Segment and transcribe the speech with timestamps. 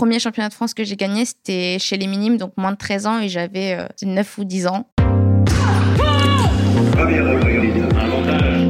[0.00, 3.06] premier championnat de France que j'ai gagné, c'était chez les minimes, donc moins de 13
[3.06, 4.86] ans, et j'avais euh, 9 ou 10 ans.
[6.96, 8.69] Championne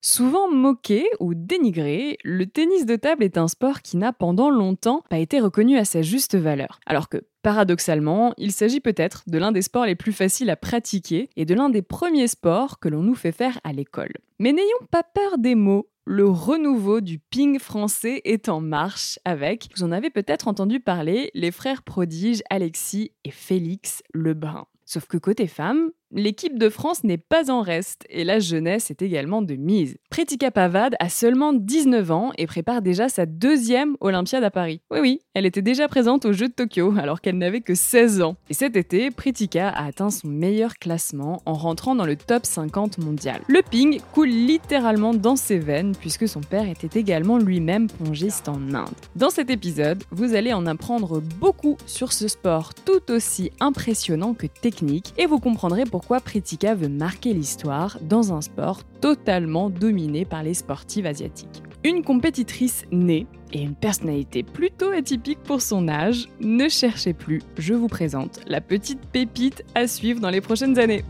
[0.00, 5.02] Souvent moqué ou dénigré, le tennis de table est un sport qui n'a pendant longtemps
[5.10, 6.78] pas été reconnu à sa juste valeur.
[6.86, 11.30] Alors que, paradoxalement, il s'agit peut-être de l'un des sports les plus faciles à pratiquer
[11.36, 14.12] et de l'un des premiers sports que l'on nous fait faire à l'école.
[14.38, 15.88] Mais n'ayons pas peur des mots.
[16.04, 21.30] Le renouveau du ping français est en marche avec, vous en avez peut-être entendu parler,
[21.34, 24.66] les frères prodiges Alexis et Félix Lebrun.
[24.86, 29.02] Sauf que côté femmes, l'équipe de France n'est pas en reste et la jeunesse est
[29.02, 29.96] également de mise.
[30.10, 34.80] Pretika Pavad a seulement 19 ans et prépare déjà sa deuxième Olympiade à Paris.
[34.90, 38.22] Oui oui, elle était déjà présente aux Jeux de Tokyo alors qu'elle n'avait que 16
[38.22, 38.36] ans.
[38.48, 42.98] Et cet été, Pretika a atteint son meilleur classement en rentrant dans le top 50
[42.98, 43.42] mondial.
[43.46, 48.74] Le ping coule littéralement dans ses veines puisque son père était également lui-même pongiste en
[48.74, 48.88] Inde.
[49.14, 54.46] Dans cet épisode, vous allez en apprendre beaucoup sur ce sport tout aussi impressionnant que
[54.46, 60.42] technique et vous comprendrez pourquoi Pretika veut marquer l'histoire dans un sport totalement dominé par
[60.42, 61.62] les sportives asiatiques.
[61.84, 67.74] Une compétitrice née et une personnalité plutôt atypique pour son âge, ne cherchez plus, je
[67.74, 71.04] vous présente la petite pépite à suivre dans les prochaines années.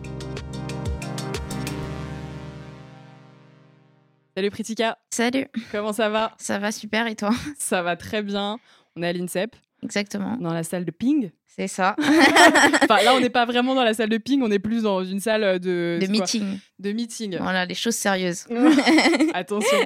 [4.37, 6.37] Salut Pritika, Salut, comment ça va?
[6.39, 7.31] Ça va super et toi?
[7.59, 8.59] Ça va très bien.
[8.95, 11.31] On est à l'INSEP, Exactement, dans la salle de ping.
[11.47, 11.95] c'est ça.
[12.83, 15.05] Enfin là, on n'est pas vraiment dans la salle de ping, on est plus dans
[15.05, 15.99] une salle de...
[16.01, 16.59] De quoi meeting.
[16.79, 17.37] De meeting.
[17.39, 18.47] Voilà, les choses sérieuses.
[19.35, 19.79] attention,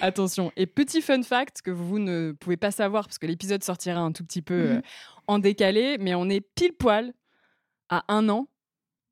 [0.00, 0.52] attention.
[0.56, 4.12] Et petit fun fact que vous ne pouvez pas savoir parce que l'épisode sortira un
[4.12, 4.82] tout petit peu euh, Mhm.
[5.28, 7.12] en décalé, mais on est pile poil
[7.88, 8.48] à un an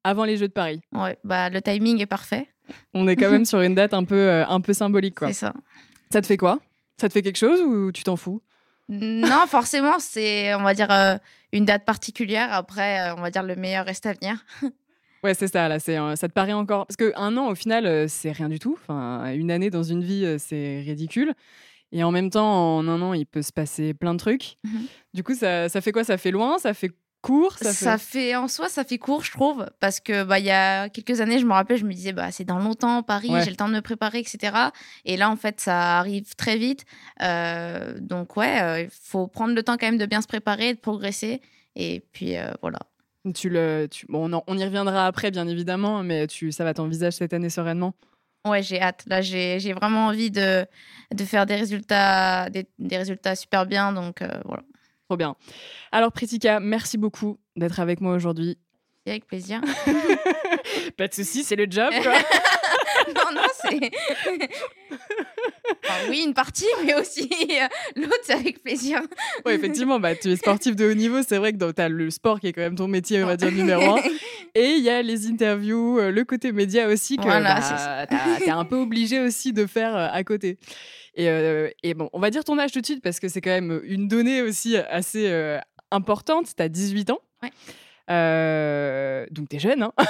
[0.05, 0.81] avant les Jeux de Paris.
[0.93, 2.47] Ouais, bah le timing est parfait.
[2.95, 5.15] On est quand même sur une date un peu, euh, un peu symbolique.
[5.17, 5.29] Quoi.
[5.29, 5.55] C'est ça.
[6.13, 6.59] Ça te fait quoi?
[7.01, 8.43] Ça te fait quelque chose ou tu t'en fous?
[8.89, 11.17] Non, forcément, c'est, on va dire, euh,
[11.53, 12.53] une date particulière.
[12.53, 14.45] Après, euh, on va dire, le meilleur reste à venir.
[15.25, 15.67] Ouais, c'est ça.
[15.67, 18.49] Là, c'est, euh, ça te paraît encore parce que un an, au final, c'est rien
[18.49, 18.79] du tout.
[18.81, 21.33] Enfin, une année dans une vie, c'est ridicule.
[21.91, 24.57] Et en même temps, en un an, il peut se passer plein de trucs.
[24.63, 24.87] Mhm.
[25.15, 26.05] Du coup, ça, ça fait quoi?
[26.05, 26.59] Ça fait loin?
[26.59, 26.93] Ça fait
[27.27, 28.05] court Ça, fait...
[28.31, 28.37] fait...
[28.37, 31.39] en soi, ça fait court, je trouve, parce que bah il y a quelques années,
[31.39, 33.43] je me rappelle, je me disais bah c'est dans longtemps Paris, Ouais.
[33.45, 34.57] j'ai le temps de me préparer, etc.
[35.05, 36.85] Et là, en fait, ça arrive très vite.
[37.23, 40.75] Euh, donc ouais, euh, il faut prendre le temps quand même de bien se préparer,
[40.75, 41.41] de progresser.
[41.75, 42.79] Et puis euh, voilà.
[43.35, 46.63] Tu le, tu- bon, on, en- on y reviendra après, bien évidemment, mais tu, ça
[46.65, 47.95] va t'envisager cette année sereinement?
[48.47, 49.03] Ouais, j'ai hâte.
[49.09, 50.65] Là, j'ai j'ai vraiment envie de,
[51.13, 53.93] de faire des résultats, des, des résultats super bien.
[53.93, 54.63] Donc euh, voilà,
[55.09, 55.37] Trop bien.
[55.93, 58.59] Alors, Pritika, merci beaucoup d'être avec moi aujourd'hui.
[59.07, 59.61] avec plaisir.
[60.97, 61.93] Pas de soucis, c'est le job.
[62.03, 62.13] Quoi.
[63.15, 63.91] non, non, c'est.
[65.85, 67.67] Enfin, oui, une partie, mais aussi euh,
[67.97, 69.01] l'autre, c'est avec plaisir.
[69.45, 71.23] ouais, effectivement, bah, tu es sportif de haut niveau.
[71.27, 73.37] C'est vrai que tu as le sport qui est quand même ton métier, on va
[73.37, 74.03] dire, numéro un.
[74.55, 78.45] Et il y a les interviews, euh, le côté média aussi, que Voilà, bah, t'as-
[78.45, 80.57] t'es un peu obligé aussi de faire euh, à côté.
[81.17, 83.41] Et, euh, et bon, on va dire ton âge tout de suite parce que c'est
[83.41, 85.59] quand même une donnée aussi assez euh,
[85.91, 86.55] importante.
[86.55, 87.19] Tu as 18 ans.
[87.43, 87.51] Ouais.
[88.09, 89.93] Euh, donc tu es jeune, hein,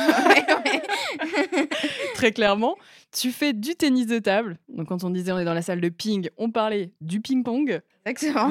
[2.15, 2.77] très clairement.
[3.11, 4.59] Tu fais du tennis de table.
[4.69, 7.81] Donc quand on disait on est dans la salle de ping, on parlait du ping-pong,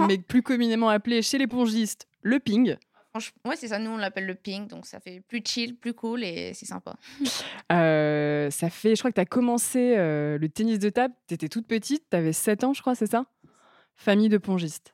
[0.07, 2.75] mais plus communément appelé chez les pongistes le ping.
[3.16, 3.79] Franchement, ouais, c'est ça.
[3.79, 6.96] Nous, on l'appelle le ping, donc ça fait plus chill, plus cool et c'est sympa.
[7.72, 11.34] Euh, ça fait, je crois que tu as commencé euh, le tennis de table, tu
[11.34, 13.26] étais toute petite, tu avais 7 ans, je crois, c'est ça?
[13.96, 14.94] Famille de pongistes.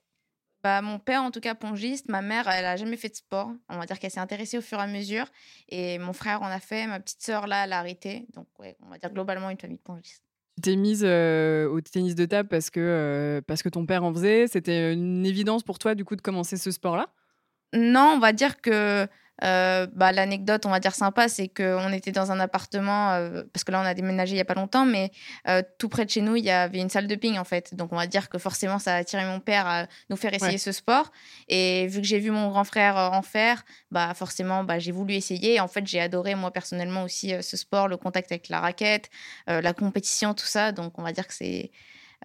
[0.64, 2.08] Bah, mon père, en tout cas, pongiste.
[2.08, 3.52] Ma mère, elle a jamais fait de sport.
[3.68, 5.26] On va dire qu'elle s'est intéressée au fur et à mesure.
[5.68, 6.88] Et mon frère en a fait.
[6.88, 8.28] Ma petite sœur, là, elle a arrêté.
[8.34, 10.24] Donc, ouais, on va dire globalement une famille de pongistes.
[10.56, 14.04] Tu t'es mise euh, au tennis de table parce que, euh, parce que ton père
[14.04, 14.48] en faisait.
[14.48, 17.10] C'était une évidence pour toi, du coup, de commencer ce sport-là?
[17.74, 19.08] Non, on va dire que
[19.44, 23.64] euh, bah, l'anecdote, on va dire sympa, c'est qu'on était dans un appartement, euh, parce
[23.64, 25.12] que là, on a déménagé il n'y a pas longtemps, mais
[25.48, 27.74] euh, tout près de chez nous, il y avait une salle de ping, en fait.
[27.74, 30.52] Donc, on va dire que forcément, ça a attiré mon père à nous faire essayer
[30.52, 30.58] Ouais.
[30.60, 31.12] ce sport.
[31.48, 35.16] Et vu que j'ai vu mon grand frère en faire, bah, forcément, bah, j'ai voulu
[35.16, 35.56] essayer.
[35.56, 39.10] Et en fait, j'ai adoré, moi, personnellement aussi, ce sport, le contact avec la raquette,
[39.48, 40.72] la compétition, tout ça.
[40.72, 41.72] Donc, on va dire que c'est...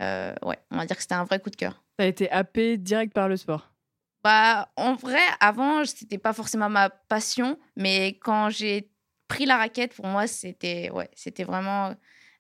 [0.01, 1.83] ouais, on va dire que c'était un vrai coup de cœur.
[1.97, 3.71] T'as été happé direct par le sport.
[4.27, 8.91] Bah, en vrai, avant, c'était pas forcément ma passion, mais quand j'ai
[9.29, 11.95] pris la raquette, pour moi, c'était ouais, c'était vraiment euh,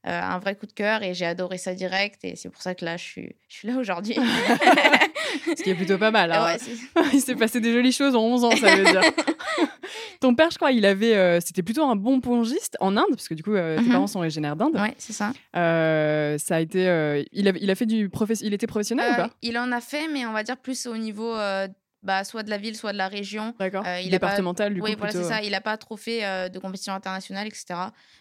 [0.04, 2.24] un vrai coup de cœur et j'ai adoré ça direct.
[2.24, 4.16] Et c'est pour ça que là, je suis, je suis là aujourd'hui.
[5.46, 6.32] Ce qui est plutôt pas mal.
[6.32, 6.56] hein.
[6.96, 9.02] Ouais, il s'est passé des jolies choses en 11 ans, ça veut dire.
[10.20, 13.28] Ton père, je crois, il avait, euh, c'était plutôt un bon pongiste en Inde, parce
[13.28, 13.92] que du coup, euh, tes Mhm.
[13.92, 14.74] parents sont originaires d'Inde.
[14.76, 15.32] ouais, c'est ça.
[15.56, 19.06] Euh, ça a été, euh, il, a, il a fait du professe- il était professionnel
[19.10, 19.30] ou Euh, pas?
[19.42, 21.68] il en a fait, mais on va dire plus au niveau euh,
[22.06, 23.54] bah, soit de la ville, soit de la région.
[23.58, 23.84] D'accord.
[23.86, 25.42] euh, il pas- Départemental, du oui, voilà, c'est ça.
[25.42, 27.66] Il n'a pas trop fait euh, de compétition internationale, etc.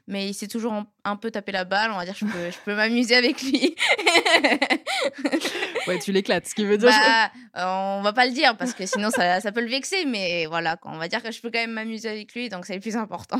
[0.07, 1.91] Mais il s'est toujours un, un peu tapé la balle.
[1.91, 3.75] On va dire, je peux, je peux m'amuser avec lui.
[5.87, 6.89] Ouais, tu l'éclates, ce qui veut dire.
[6.89, 10.05] Bah, euh, on va pas le dire parce que sinon ça, ça peut le vexer,
[10.05, 12.65] mais voilà, quoi, on va dire que je peux quand même m'amuser avec lui, donc
[12.65, 13.39] c'est le plus important.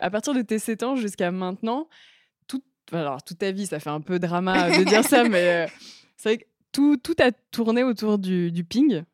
[0.00, 1.88] À partir de tes 7 ans jusqu'à maintenant,
[2.48, 5.66] toute, alors, toute ta vie, ça fait un peu drama de dire ça, mais euh,
[6.16, 9.04] c'est vrai que tout, tout a tourné autour du, du ping.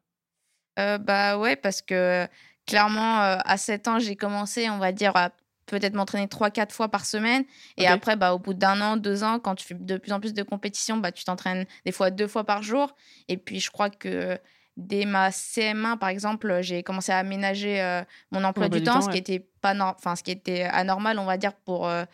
[0.78, 2.26] Euh, bah ouais, parce que
[2.66, 5.30] clairement, euh, à 7 ans, j'ai commencé, on va dire, à
[5.66, 7.44] peut-être m'entraîner 3-4 fois par semaine.
[7.76, 10.20] Et après, bah, au bout d'un an, deux ans, quand tu fais de plus en
[10.20, 12.94] plus de compétitions, bah, tu t'entraînes des fois deux fois par jour.
[13.28, 14.38] Et puis, je crois que
[14.78, 19.00] dès ma CM1, par exemple, j'ai commencé à aménager euh, mon emploi du temps, temps,
[19.02, 22.04] ce, qui était pas enfin, ce qui était anormal, on va dire, pour, euh,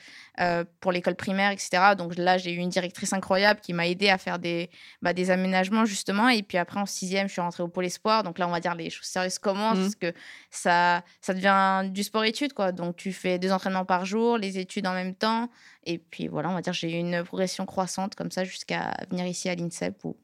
[0.40, 1.94] euh, pour l'école primaire, etc.
[1.96, 4.70] Donc là, j'ai eu une directrice incroyable qui m'a aidé à faire des,
[5.02, 6.31] bah, des aménagements, justement.
[6.31, 8.22] Et puis après, en sixième, je suis rentrée au pôle espoir.
[8.22, 9.82] Donc là, on va dire, les choses sérieuses commencent Mhm.
[9.82, 10.19] parce que
[10.50, 12.72] ça, ça devient du sport-études, quoi.
[12.72, 15.50] Donc tu fais deux entraînements par jour, les études en même temps.
[15.84, 19.26] Et puis voilà, on va dire, j'ai eu une progression croissante comme ça jusqu'à venir
[19.26, 20.16] ici à l'INSEP où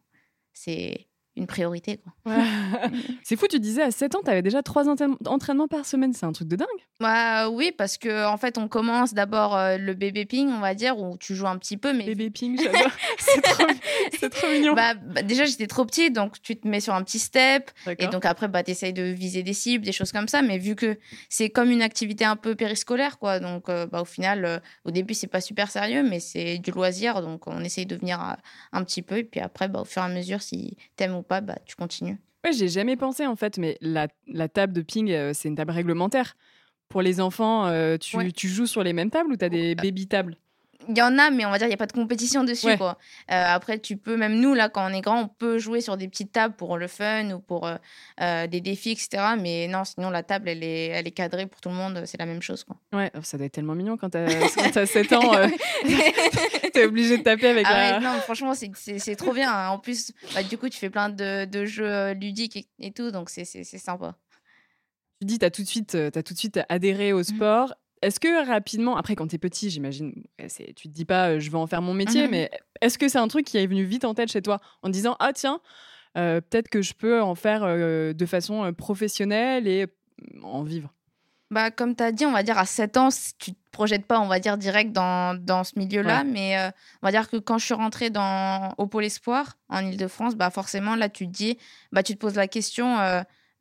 [0.55, 1.07] c'est
[1.41, 2.35] une priorité, quoi.
[3.23, 4.89] c'est fou, tu disais à 7 ans, tu avais déjà 3
[5.27, 6.13] entraînements par semaine.
[6.13, 6.69] C'est un truc de dingue.
[7.01, 10.75] Bah oui, parce que en fait, on commence d'abord euh, le bébé ping, on va
[10.75, 12.91] dire, où tu joues un petit peu, mais Bébé ping, j'adore.
[13.19, 14.75] c'est, trop, trop mignon.
[14.75, 18.07] bah, bah, déjà j'étais trop petite, donc tu te mets sur un petit step, et
[18.09, 20.99] donc après bah t'essayes de viser des cibles, des choses comme ça, mais vu que
[21.29, 24.91] c'est comme une activité un peu périscolaire, quoi, donc euh, bah au final, euh, au
[24.91, 28.35] début c'est pas super sérieux, mais c'est du loisir, donc on essaye de venir euh,
[28.73, 31.23] un petit peu, et puis après bah au fur et à mesure, si t'aimes ou
[31.31, 32.19] pas, bah tu continues.
[32.45, 35.55] Ouais, j'ai jamais pensé en fait, mais la, la table de ping, euh, c'est une
[35.55, 36.37] table réglementaire.
[36.89, 38.33] Pour les enfants, euh, tu, Ouais.
[38.33, 40.37] tu joues sur les mêmes tables ou tu as des baby tables?
[40.89, 42.67] Il y en a, mais on va dire il n'y a pas de compétition dessus.
[42.67, 42.79] Ouais.
[42.79, 42.97] Quoi.
[43.31, 45.97] Euh, après, tu peux, même nous, là, quand on est grand, on peut jouer sur
[45.97, 47.77] des petites tables pour le fun ou pour euh,
[48.21, 49.35] euh, des défis, etc.
[49.39, 52.03] Mais non, sinon, la table, elle est, elle est cadrée pour tout le monde.
[52.07, 52.65] C'est la même chose.
[52.65, 52.77] Quoi.
[52.93, 54.27] Ouais, oh, ça doit être tellement mignon quand t'as,
[54.73, 55.33] t'as 7 ans,
[56.73, 57.99] t'es obligé de taper avec Ah la...
[57.99, 59.53] ouais, non, franchement, c'est, trop bien.
[59.53, 59.69] hein.
[59.69, 63.11] En plus, bah, du coup, tu fais plein de, de jeux ludiques et, et tout,
[63.11, 64.17] donc c'est, sympa.
[65.21, 67.75] Tu dis, t'as tout, de suite, t'as tout de suite adhéré au sport.
[68.03, 70.25] Est-ce que rapidement, après quand t'es petit, j'imagine,
[70.75, 72.31] tu te dis pas euh, je vais en faire mon métier, Mhm.
[72.31, 72.51] mais
[72.81, 75.17] est-ce que c'est un truc qui est venu vite en tête chez toi en disant
[75.21, 75.61] ah tiens,
[76.17, 80.93] euh, peut-être que je peux en faire euh, de façon professionnelle et euh, en vivre?
[81.53, 83.09] Bah, comme tu as dit, on va dire à 7 ans,
[83.41, 86.23] tu te projettes pas, on va dire, direct dans, dans ce milieu-là.
[86.23, 86.71] Mais euh,
[87.03, 90.51] on va dire que quand je suis rentrée dans, au Pôle Espoir, en Ile-de-France, bah,
[90.51, 91.59] forcément, là, tu te dis,
[91.91, 92.97] bah, tu te poses la question,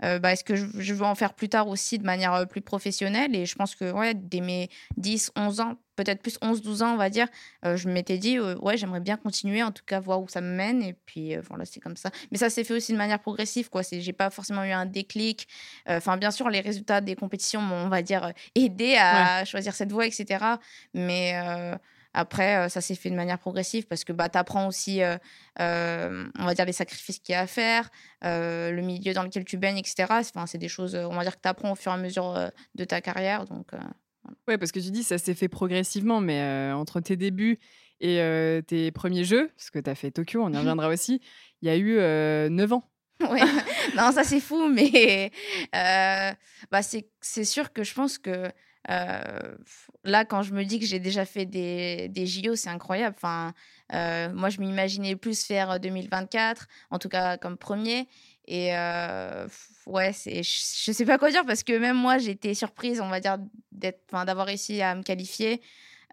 [0.03, 2.45] euh, bah, est-ce que je, je veux en faire plus tard aussi de manière euh,
[2.45, 3.35] plus professionnelle?
[3.35, 6.93] Et je pense que, ouais, dès mes 10, 11 ans, peut-être plus 11, 12 ans,
[6.93, 7.27] on va dire,
[7.65, 10.41] euh, je m'étais dit, euh, ouais, j'aimerais bien continuer, en tout cas, voir où ça
[10.41, 10.81] me mène.
[10.81, 12.11] Et puis, voilà, c'est comme ça.
[12.31, 13.81] Mais ça s'est fait aussi de manière progressive, quoi.
[13.91, 15.47] J'ai pas forcément eu un déclic.
[15.87, 19.91] Enfin, bien sûr, les résultats des compétitions m'ont, on va dire, aidé à choisir cette
[19.91, 20.45] voie, etc.
[20.93, 21.33] Mais
[22.13, 25.17] après, euh, ça s'est fait de manière progressive parce que bah, tu apprends aussi, euh,
[25.59, 27.89] euh, on va dire, les sacrifices qu'il y a à faire,
[28.23, 30.07] euh, le milieu dans lequel tu baignes, etc.
[30.09, 32.51] Enfin, c'est des choses, on va dire, que tu apprends au fur et à mesure
[32.75, 33.45] de ta carrière.
[33.45, 33.67] Donc,
[34.47, 37.59] Ouais, parce que tu dis ça s'est fait progressivement, mais entre tes débuts
[37.99, 41.21] et tes premiers jeux, parce que tu as fait Tokyo, on y reviendra aussi,
[41.61, 42.83] il y a eu euh, 9 ans.
[43.21, 43.41] ouais.
[43.97, 45.31] non, ça c'est fou, mais
[45.73, 48.51] bah, c'est c'est sûr que je pense que
[48.89, 49.55] euh,
[50.03, 53.15] là, quand je me dis que j'ai déjà fait des, des JO, c'est incroyable.
[53.17, 53.53] Enfin,
[53.93, 58.07] euh, moi, je m'imaginais plus faire 2024, en tout cas comme premier.
[58.47, 59.47] Et euh,
[59.85, 62.99] ouais, c'est, je je sais pas quoi dire parce que même moi, j'ai été surprise,
[62.99, 63.37] on va dire,
[63.71, 65.61] d'être, enfin, d'avoir réussi à me qualifier.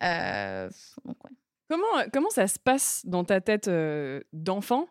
[0.02, 0.68] Euh,
[1.04, 1.30] donc, ouais.
[1.68, 3.68] Comment, comment ça se passe dans ta tête
[4.32, 4.88] d'enfant?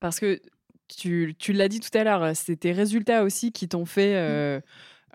[0.00, 0.40] Parce que
[0.88, 4.60] tu, tu l'as dit tout à l'heure, c'est tes résultats aussi qui t'ont fait euh,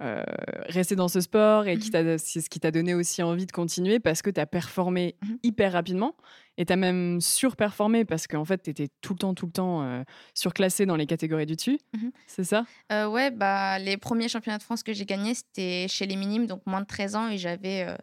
[0.02, 0.24] euh,
[0.68, 2.18] rester dans ce sport et Mhm.
[2.18, 5.38] c'est ce qui t'a donné aussi envie de continuer parce que tu as performé Mhm.
[5.44, 6.16] hyper rapidement
[6.58, 9.52] et tu as même surperformé parce qu'en fait, tu étais tout le temps, tout le
[9.52, 10.04] temps euh,
[10.34, 11.78] surclassé dans les catégories du dessus.
[11.94, 12.12] Mhm.
[12.28, 12.66] C'est ça?
[12.92, 16.48] Euh, ouais, bah, les premiers championnats de France que j'ai gagnés, c'était chez les minimes,
[16.48, 17.96] donc moins de 13 ans, et j'avais euh,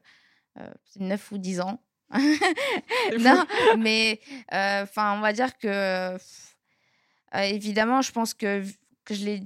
[0.61, 1.81] euh, 9 ou 10 ans.
[3.19, 3.45] non,
[3.79, 4.19] mais
[4.53, 6.17] enfin, on va dire que,
[7.35, 8.63] évidemment, je pense que,
[9.05, 9.43] que je l'ai.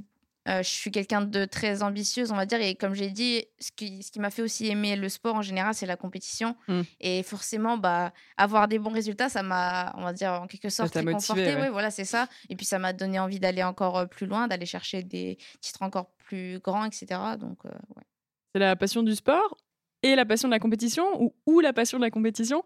[0.48, 3.70] Euh, je suis quelqu'un de très ambitieuse, on va dire, et comme j'ai dit, ce
[3.70, 6.56] qui, ce qui m'a fait aussi aimer le sport en général, c'est la compétition.
[6.66, 6.80] Mm.
[7.00, 10.94] Et forcément, bah, avoir des bons résultats, ça m'a, on va dire, en quelque sorte,
[10.94, 11.54] réconforté.
[11.54, 11.60] ouais.
[11.62, 12.26] Ouais, voilà, c'est ça.
[12.48, 16.10] Et puis, ça m'a donné envie d'aller encore plus loin, d'aller chercher des titres encore
[16.24, 17.06] plus grands, etc.
[17.38, 18.02] Donc, euh, ouais.
[18.54, 19.56] C'est la passion du sport
[20.02, 22.64] et la passion de la compétition ou, ou la passion de la compétition?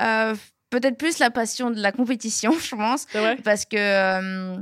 [0.00, 0.34] Euh,
[0.70, 3.06] Peut-être plus la passion de la compétition, je pense.
[3.44, 4.56] Parce que euh,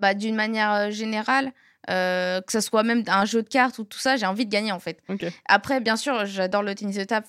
[0.00, 1.52] bah, d'une manière euh, générale,
[1.88, 4.50] euh, que ce soit même un jeu de cartes ou tout ça, j'ai envie de
[4.50, 5.00] gagner en fait.
[5.46, 7.26] Après, bien sûr, j'adore le tennis de table,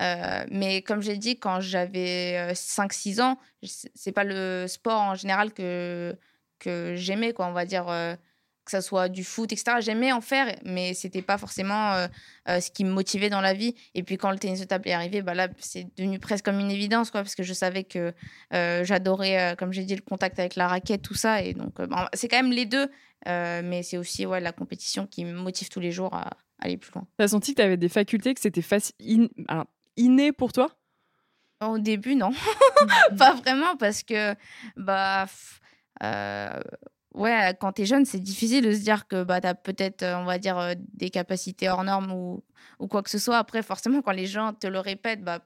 [0.00, 5.52] euh, mais comme j'ai dit, quand j'avais 5-6 ans, c'est pas le sport en général
[5.52, 6.16] que,
[6.58, 7.88] que j'aimais, quoi, on va dire.
[7.88, 8.14] euh,
[8.64, 9.80] que ça soit du foot, etc.
[9.80, 12.06] J'aimais en faire, mais c'était pas forcément euh,
[12.48, 13.74] euh, ce qui me motivait dans la vie.
[13.94, 16.60] Et puis quand le tennis de table est arrivé, bah là, c'est devenu presque comme
[16.60, 18.12] une évidence, quoi, parce que je savais que
[18.54, 21.42] euh, j'adorais, comme j'ai dit, le contact avec la raquette, tout ça.
[21.42, 22.88] Et donc, bah, c'est quand même les deux,
[23.26, 26.92] mais c'est aussi ouais, la compétition qui me motive tous les jours à aller plus
[26.92, 27.06] loin.
[27.16, 28.62] T'as senti que t'avais des facultés, que c'était
[29.00, 29.66] in- alors,
[29.96, 30.70] inné pour toi?
[31.60, 32.30] Au début, non.
[33.18, 34.34] pas vraiment, parce que,
[34.76, 35.26] bah,
[36.02, 36.60] euh,
[37.14, 40.24] ouais, quand t'es jeune, c'est difficile de se dire que bah, t'as peut-être, euh, on
[40.24, 42.44] va dire, euh, des capacités hors normes ou,
[42.78, 43.38] ou quoi que ce soit.
[43.38, 45.40] Après, forcément, quand les gens te le répètent, bah,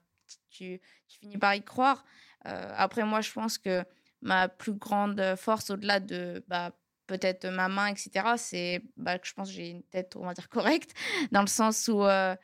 [0.51, 2.05] tu, tu finis par y croire.
[2.47, 3.85] Euh, après, moi, je pense que
[4.23, 6.73] ma plus grande force, au-delà de bah,
[7.07, 10.35] peut-être ma main, etc., c'est bah, que je pense que j'ai une tête, on va
[10.35, 10.93] dire, correcte,
[11.33, 12.35] dans le sens où euh,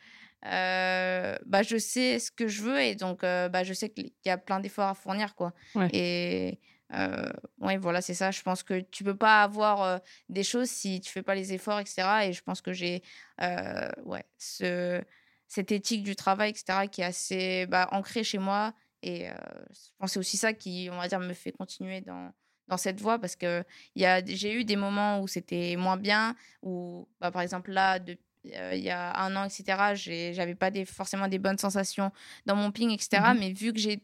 [0.47, 4.11] euh, bah, je sais ce que je veux et donc euh, bah, je sais qu'il
[4.25, 5.35] y a plein d'efforts à fournir.
[5.35, 5.53] Quoi.
[5.75, 5.89] Ouais.
[5.93, 6.59] Et
[6.95, 7.31] euh,
[7.61, 8.31] ouais, voilà, c'est ça.
[8.31, 11.53] Je pense que tu peux pas avoir euh, des choses si tu fais pas les
[11.53, 12.27] efforts, etc.
[12.27, 13.03] Et je pense que j'ai
[13.41, 15.03] euh, ouais, ce,
[15.49, 18.75] cette éthique du travail, etc., qui est assez bah, ancrée chez moi.
[19.03, 19.35] Et euh,
[19.71, 22.33] je pense que c'est aussi ça qui, on va dire, me fait continuer dans,
[22.69, 25.97] dans cette voie parce que il y a- j'ai eu des moments où c'était moins
[25.97, 30.55] bien, où, bah, par exemple, là, de- il y a un an, etc., j'ai- j'avais
[30.55, 32.11] pas des, forcément des bonnes sensations
[32.45, 33.33] dans mon ping, etc.
[33.33, 33.39] Mhm.
[33.41, 34.03] Mais vu que j'ai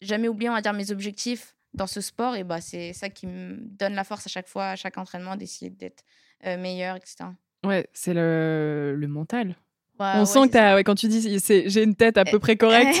[0.00, 3.26] jamais oublié, on va dire, mes objectifs dans ce sport, et bah, c'est ça qui
[3.26, 6.04] me donne la force à chaque fois, à chaque entraînement, d'essayer d'être
[6.46, 7.16] euh, meilleur, etc.
[7.64, 9.56] Ouais, c'est le, le mental.
[9.98, 13.00] On ouais, sent que ouais, quand tu dis j'ai une tête à peu près correcte,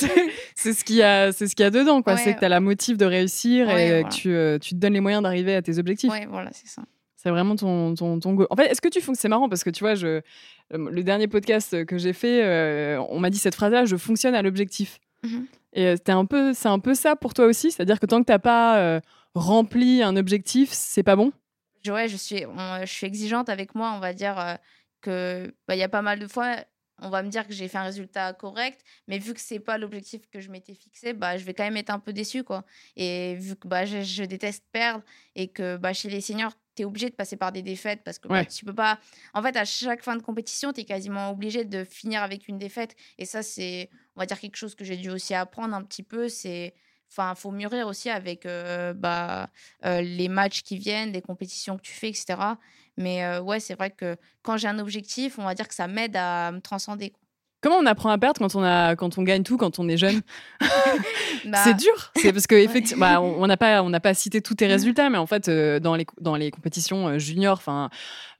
[0.56, 2.14] c'est ce qu'il y a, c'est ce qu'il y a dedans, quoi.
[2.14, 2.20] Ouais.
[2.20, 4.08] C'est que t'as la motive de réussir Ouais, et euh, voilà.
[4.08, 6.10] que tu, euh, tu te donnes les moyens d'arriver à tes objectifs.
[6.10, 6.82] ouais, voilà, c'est ça.
[7.16, 8.46] C'est vraiment ton, ton, ton go.
[8.50, 10.20] En fait, est-ce que tu fonctionnes C'est marrant parce que tu vois, je, euh,
[10.72, 14.42] le dernier podcast que j'ai fait, euh, on m'a dit cette phrase-là je fonctionne à
[14.42, 15.00] l'objectif.
[15.24, 15.46] Mhm.
[15.72, 18.20] Et euh, c'était un peu, c'est un peu ça pour toi aussi C'est-à-dire que tant
[18.20, 19.00] que t'as pas euh,
[19.34, 21.32] rempli un objectif, c'est pas bon?
[21.84, 24.54] Je- ouais, je suis, on- je suis exigeante avec moi, on va dire euh,
[25.00, 26.56] que bah, il y a pas mal de fois,
[27.02, 29.76] on va me dire que j'ai fait un résultat correct, mais vu que c'est pas
[29.78, 32.64] l'objectif que je m'étais fixé, bah, je vais quand même être un peu déçue, quoi.
[32.96, 35.02] Et vu que bah, je, je déteste perdre
[35.34, 38.18] et que bah, chez les seniors, tu es obligé de passer par des défaites parce
[38.18, 38.46] que bah, Ouais.
[38.46, 38.98] tu peux pas.
[39.34, 42.58] En fait, à chaque fin de compétition, tu es quasiment obligé de finir avec une
[42.58, 42.94] défaite.
[43.18, 46.02] Et ça, c'est, on va dire, quelque chose que j'ai dû aussi apprendre un petit
[46.02, 46.28] peu.
[46.28, 46.74] C'est.
[47.10, 49.48] Enfin, faut mûrir aussi avec euh, bah,
[49.84, 52.36] euh, les matchs qui viennent, les compétitions que tu fais, etc.
[52.96, 55.86] Mais euh, ouais, c'est vrai que quand j'ai un objectif, on va dire que ça
[55.86, 57.12] m'aide à me transcender.
[57.64, 59.96] Comment on apprend à perdre quand on, a, quand on gagne tout, quand on est
[59.96, 60.20] jeune
[61.46, 62.12] Bah, C'est dur.
[62.14, 65.08] C'est parce que effectivement, bah, on n'a pas, on n'a pas cité tous tes résultats,
[65.08, 67.88] mais en fait, euh, dans les dans les compétitions euh, juniors, enfin,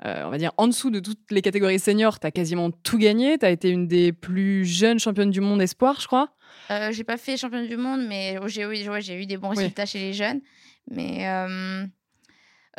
[0.04, 2.99] euh, on va dire en dessous de toutes les catégories seniors, tu as quasiment tout
[2.99, 3.38] gagné.
[3.38, 6.28] Tu as été une des plus jeunes championnes du monde espoir, je crois.
[6.71, 9.50] Euh, j'ai pas fait championne du monde, mais j'ai eu, ouais, j'ai eu des bons
[9.50, 9.57] Oui.
[9.57, 10.43] résultats chez les jeunes.
[10.90, 11.87] Mais euh,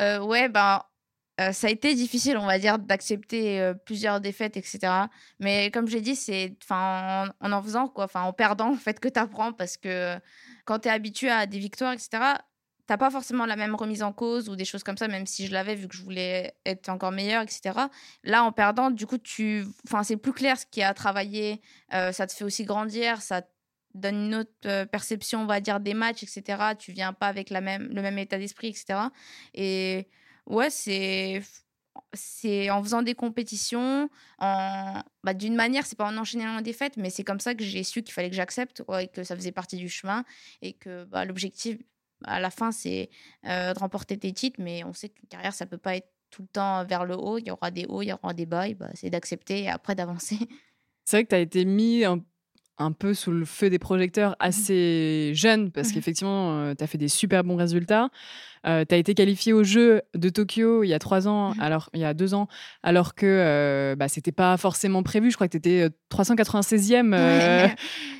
[0.00, 0.80] euh, ouais, ben,
[1.40, 4.78] euh, ça a été difficile, on va dire, d'accepter euh, plusieurs défaites, etc.
[5.38, 9.08] Mais comme j'ai dit, c'est en, en en faisant, quoi, en perdant, en fait, que
[9.08, 10.16] tu apprends parce que
[10.64, 12.08] quand tu es habitué à des victoires, etc.,
[12.86, 15.46] t'as pas forcément la même remise en cause ou des choses comme ça, même si
[15.46, 17.72] je l'avais vu que je voulais être encore meilleure, etc.
[18.22, 19.64] Là, en perdant, du coup, tu,
[20.04, 21.60] c'est plus clair ce qui a travaillé,
[21.92, 23.42] euh, ça te fait aussi grandir, ça
[23.94, 26.74] donne une autre perception, on va dire, des matchs, etc.
[26.78, 29.08] Tu viens pas avec la même, le même état d'esprit, etc.
[29.54, 30.08] Et
[30.46, 31.42] ouais, c'est
[32.12, 36.96] c'est en faisant des compétitions, en bah, d'une manière, c'est pas en enchaînant les défaites,
[36.96, 39.52] mais c'est comme ça que j'ai su qu'il fallait que j'accepte et que ça faisait
[39.52, 40.24] partie du chemin
[40.62, 41.78] et que bah, l'objectif
[42.24, 43.10] à la fin c'est
[43.46, 46.42] euh, de remporter tes titres, mais on sait qu'une carrière ça peut pas être tout
[46.42, 47.38] le temps vers le haut.
[47.38, 48.72] Il y aura des hauts, il y aura des bas.
[48.74, 50.38] Bah, c'est d'accepter et après d'avancer.
[51.04, 52.20] C'est vrai que tu as été mis un,
[52.92, 56.98] peu sous le feu des projecteurs mmh assez jeune parce mmh qu'effectivement, tu as fait
[56.98, 58.10] des super bons résultats.
[58.64, 61.90] tu as été qualifié au jeu de Tokyo il y a trois ans, mmh alors
[61.94, 62.48] il y a deux ans,
[62.82, 65.30] alors que bah, c'était pas forcément prévu.
[65.30, 67.14] Je crois que tu étais 396e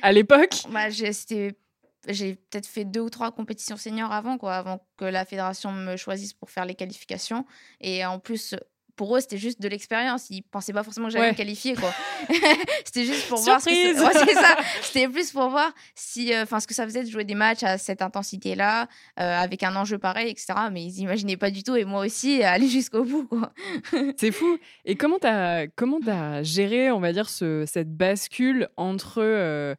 [0.01, 0.63] à l'époque.
[0.71, 5.73] Bah, j'ai peut-être fait deux ou trois compétitions seniors avant, quoi, avant que la fédération
[5.73, 7.45] me choisisse pour faire les qualifications.
[7.81, 8.55] Et en plus,
[8.97, 10.29] pour eux, c'était juste de l'expérience.
[10.29, 11.93] Ils pensaient pas forcément que j'allais me qualifier, quoi.
[12.83, 13.61] c'était juste pour voir.
[13.61, 14.57] Ce ça.
[14.81, 17.63] C'était plus pour voir si, euh, enfin, ce que ça faisait de jouer des matchs
[17.63, 18.87] à cette intensité-là,
[19.19, 20.53] euh, avec un enjeu pareil, etc.
[20.71, 23.53] Mais ils imaginaient pas du tout, et moi aussi, aller jusqu'au bout, quoi.
[24.17, 24.57] C'est fou.
[24.83, 29.75] Et comment t'as comment as géré, on va dire, ce, cette bascule entre euh,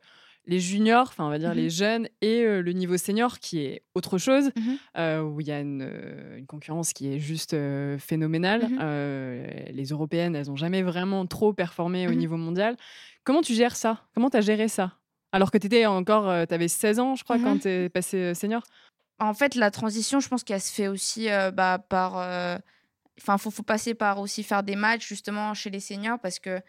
[0.49, 3.83] les juniors, enfin on va dire les mmh jeunes, et le niveau senior qui est
[3.95, 7.55] autre chose, mmh où il y a une, concurrence qui est juste
[7.99, 8.69] phénoménale.
[8.69, 12.76] Mmh les européennes, elles n'ont jamais vraiment trop performé au niveau mondial.
[13.25, 14.02] Comment tu gères ça?
[14.14, 14.95] Comment tu as géré ça?
[15.33, 18.35] Alors que tu étais encore, tu avais 16 ans, je crois, quand tu es passé
[18.35, 18.62] senior?
[19.21, 22.17] En fait, la transition, je pense qu'elle se fait aussi bah, par.
[23.21, 26.38] Enfin, il faut, faut passer par aussi faire des matchs justement chez les seniors parce
[26.38, 26.61] que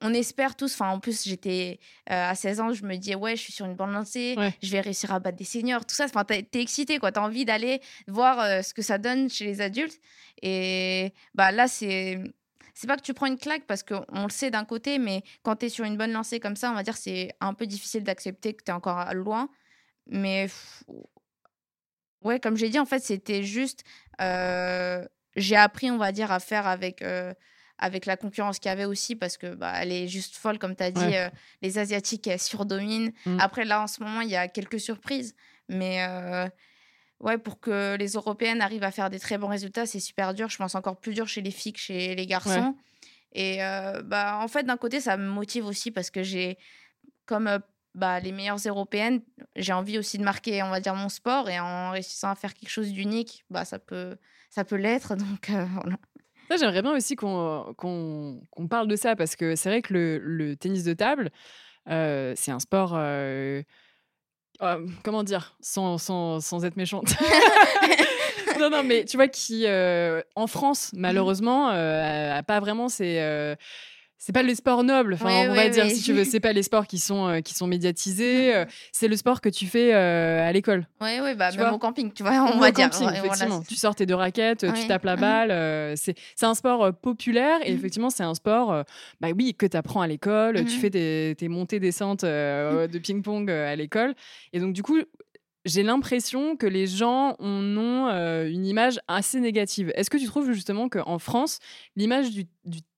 [0.00, 1.78] on espère tous, enfin en plus j'étais
[2.10, 4.70] euh, à 16 ans, je me dis ouais je suis sur une bonne lancée, je
[4.70, 7.80] vais réussir à battre des seniors, tout ça, enfin t'es excité quoi, t'as envie d'aller
[8.08, 10.00] voir euh, ce que ça donne chez les adultes
[10.42, 12.18] et bah là c'est
[12.74, 15.56] c'est pas que tu prends une claque parce qu'on le sait d'un côté, mais quand
[15.56, 18.04] tu es sur une bonne lancée comme ça, on va dire c'est un peu difficile
[18.04, 19.50] d'accepter que tu es encore loin.
[20.06, 20.48] Mais
[22.22, 23.84] ouais, comme j'ai dit, en fait, c'était juste.
[24.20, 27.02] Euh, j'ai appris, on va dire, à faire avec
[27.80, 30.76] avec la concurrence qu'il y avait aussi, parce que bah, elle est juste folle, comme
[30.76, 31.28] tu as dit, euh,
[31.62, 33.10] les Asiatiques, elles surdominent.
[33.24, 33.38] Mm.
[33.40, 35.34] Après, là, en ce moment, il y a quelques surprises,
[35.68, 36.46] mais euh,
[37.20, 40.50] ouais, pour que les Européennes arrivent à faire des très bons résultats, c'est super dur.
[40.50, 42.76] Je pense encore plus dur chez les filles que chez les garçons.
[43.32, 46.58] Et euh, bah, en fait, d'un côté, ça me motive aussi parce que j'ai,
[47.24, 47.60] comme
[47.94, 49.22] bah, les meilleures européennes,
[49.56, 52.52] j'ai envie aussi de marquer, on va dire, mon sport et en réussissant à faire
[52.52, 54.18] quelque chose d'unique, bah, ça peut,
[54.50, 55.14] ça peut l'être.
[55.16, 55.96] Donc, voilà
[56.56, 57.74] j'aimerais bien aussi qu'on
[58.68, 61.30] parle de ça parce que c'est vrai que le, tennis de table,
[61.88, 62.92] euh, c'est un sport.
[62.94, 63.62] Euh,
[65.02, 67.14] comment dire sans, sans, sans être méchante.
[68.60, 73.56] non, non, mais tu vois, qui euh, en France, mmh malheureusement, a pas vraiment ces
[74.22, 76.62] c'est pas les sports nobles, enfin, on va dire si tu veux, c'est pas les
[76.62, 80.46] sports qui sont euh, qui sont médiatisés, euh, c'est le sport que tu fais euh,
[80.46, 80.86] à l'école.
[81.00, 82.90] Oui, oui, bah même au camping, tu vois, on va dire.
[83.14, 87.60] effectivement, tu sors tes deux raquettes, tu tapes la balle, c'est c'est un sport populaire
[87.64, 87.76] et mmh.
[87.76, 88.84] effectivement c'est un sport,
[89.22, 90.68] bah oui, que tu apprends à l'école, tu mmh.
[90.68, 94.14] fais tes, tes montées descentes de ping-pong à l'école
[94.52, 94.98] et donc du coup
[95.64, 99.92] j'ai l'impression que les gens en ont euh, une image assez négative.
[99.94, 101.58] Est-ce que tu trouves justement qu'en France,
[101.96, 102.46] l'image du,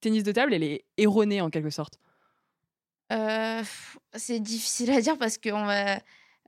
[0.00, 1.98] tennis de table, elle est erronée en quelque sorte?
[3.12, 3.62] Euh,
[4.14, 5.96] C'est difficile à dire parce que, on va,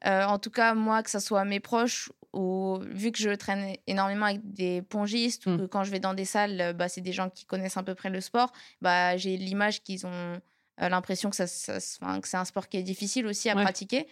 [0.07, 3.75] euh, en tout cas, moi, que ce soit mes proches, ou vu que je traîne
[3.87, 5.59] énormément avec des pongistes, ou mmh.
[5.59, 7.95] que quand je vais dans des salles, bah, c'est des gens qui connaissent à peu
[7.95, 10.41] près le sport, bah, j'ai l'image qu'ils ont
[10.79, 14.07] l'impression que, ça, que c'est un sport qui est difficile aussi à pratiquer.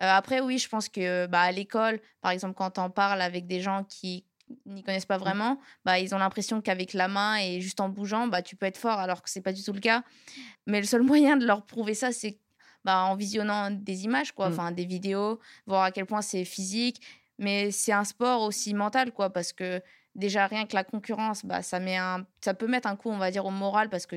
[0.00, 3.46] Euh, après, oui, je pense que bah, à l'école, par exemple, quand on parle avec
[3.46, 4.24] des gens qui
[4.66, 5.22] n'y connaissent pas mmh.
[5.22, 8.66] vraiment, bah, ils ont l'impression qu'avec la main et juste en bougeant, bah, tu peux
[8.66, 10.02] être fort, alors que c'est pas du tout le cas.
[10.66, 12.38] Mais le seul moyen de leur prouver ça, c'est
[12.84, 14.74] bah, en visionnant des images, quoi, mmh.
[14.74, 17.00] des vidéos, voir à quel point c'est physique.
[17.38, 19.82] Mais c'est un sport aussi mental, quoi, parce que
[20.14, 23.18] déjà rien que la concurrence, bah, ça, met un, ça peut mettre un coup, on
[23.18, 24.16] va dire, au moral, parce que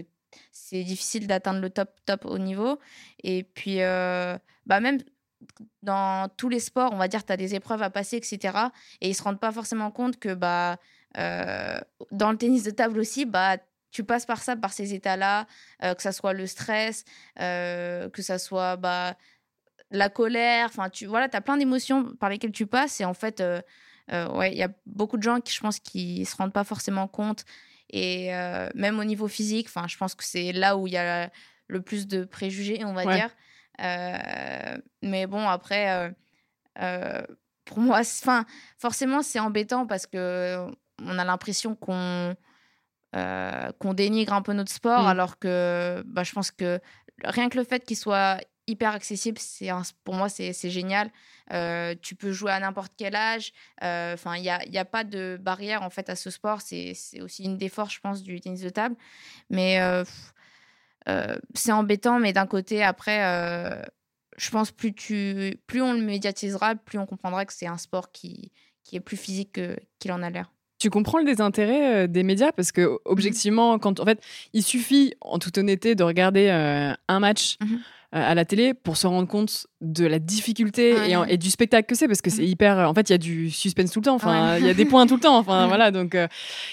[0.51, 2.79] c'est difficile d'atteindre le top top au niveau.
[3.23, 4.99] Et puis, euh, bah, même
[5.83, 8.57] dans tous les sports, on va dire, tu as des épreuves à passer, etc.
[9.01, 10.77] Et ils se rendent pas forcément compte que bah,
[11.17, 11.79] euh,
[12.11, 13.57] dans le tennis de table aussi, bah,
[13.91, 15.47] tu passes par ça, par ces états-là,
[15.83, 17.03] euh, que ça soit le stress,
[17.39, 19.15] euh, que ça soit bah,
[19.89, 20.67] la colère.
[20.67, 23.01] Enfin, tu voilà, as plein d'émotions par lesquelles tu passes.
[23.01, 23.43] Et en fait,
[24.11, 27.07] ouais, il y a beaucoup de gens qui, je pense, qui se rendent pas forcément
[27.07, 27.45] compte.
[27.89, 28.29] Et
[28.73, 31.29] même au niveau physique, enfin, je pense que c'est là où il y a
[31.67, 33.29] le plus de préjugés, on va dire.
[33.81, 36.09] Euh, mais bon, après, euh,
[36.81, 37.21] euh,
[37.65, 38.45] pour moi, enfin,
[38.77, 40.67] forcément, c'est embêtant parce que
[41.03, 42.35] on a l'impression qu'on
[43.79, 45.07] qu'on dénigre un peu notre sport, mmh.
[45.07, 46.79] alors que bah, je pense que
[47.25, 49.69] rien que le fait qu'il soit hyper accessible, c'est
[50.05, 51.11] pour moi c'est génial.
[52.01, 53.51] tu peux jouer à n'importe quel âge.
[53.81, 56.61] Enfin, il n'y a, y a, pas de barrière en fait à ce sport.
[56.61, 58.95] C'est aussi une des forces, je pense, du tennis de table.
[59.49, 60.05] Mais euh,
[61.53, 63.81] c'est embêtant, mais d'un côté, après, euh,
[64.37, 68.11] je pense plus tu, plus on le médiatisera, plus on comprendra que c'est un sport
[68.11, 68.51] qui,
[68.83, 69.59] qui est plus physique
[69.99, 70.51] qu'il en a l'air.
[70.79, 72.51] Tu comprends le désintérêt des médias?
[72.51, 74.19] Parce que objectivement, quand en fait,
[74.53, 77.57] il suffit, en toute honnêteté, de regarder un match.
[77.61, 77.77] Mmh
[78.13, 80.95] à la télé pour se rendre compte de la difficulté
[81.29, 82.45] et, du spectacle que c'est parce que c'est mmh.
[82.45, 84.73] hyper en fait il y a du suspense tout le temps enfin il y a
[84.73, 86.17] des points tout le temps enfin voilà donc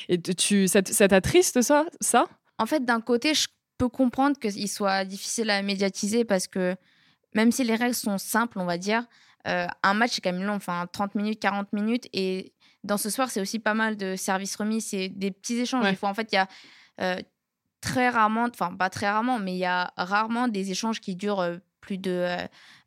[0.08, 2.26] et tu ça, t'attriste ça ça?
[2.58, 3.46] En fait d'un côté je
[3.78, 6.76] peux comprendre qu'il soit difficile à médiatiser parce que
[7.34, 9.06] même si les règles sont simples on va dire
[9.44, 12.52] un match est quand même long enfin 30 minutes 40 minutes et
[12.84, 15.84] dans ce soir, c'est aussi pas mal de services remis, c'est des petits échanges.
[15.84, 16.48] Des fois, en fait, il y a
[17.00, 17.20] euh,
[17.80, 21.40] très rarement, enfin pas très rarement, mais il y a rarement des échanges qui durent
[21.40, 21.58] euh,
[21.88, 22.27] plus de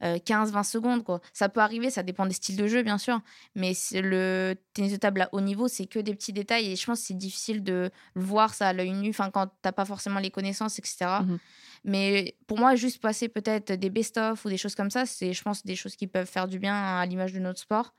[0.02, 1.04] 15-20 euh, secondes.
[1.04, 1.22] Quoi.
[1.34, 3.20] Ça peut arriver, ça dépend des styles de jeu, bien sûr.
[3.56, 6.72] Mais le tennis de table à haut niveau, c'est que des petits détails.
[6.72, 9.48] Et je pense que c'est difficile de le voir ça à l'œil nu, enfin, quand
[9.48, 11.22] tu n'as pas forcément les connaissances, etc.
[11.24, 11.38] Mmh
[11.84, 15.42] mais pour moi, juste passer peut-être des best-of ou des choses comme ça, c'est, je
[15.42, 17.92] pense, des choses qui peuvent faire du bien à l'image de notre sport.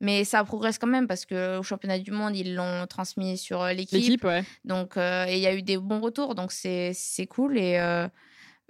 [0.00, 3.72] Mais ça progresse quand même parce qu'au championnat du monde, ils l'ont transmis sur euh,
[3.72, 4.22] l'équipe.
[4.24, 4.44] Ouais.
[4.64, 6.94] Donc, euh, et il y a eu des bons retours, donc c'est
[7.28, 7.58] cool.
[7.58, 8.06] Et euh,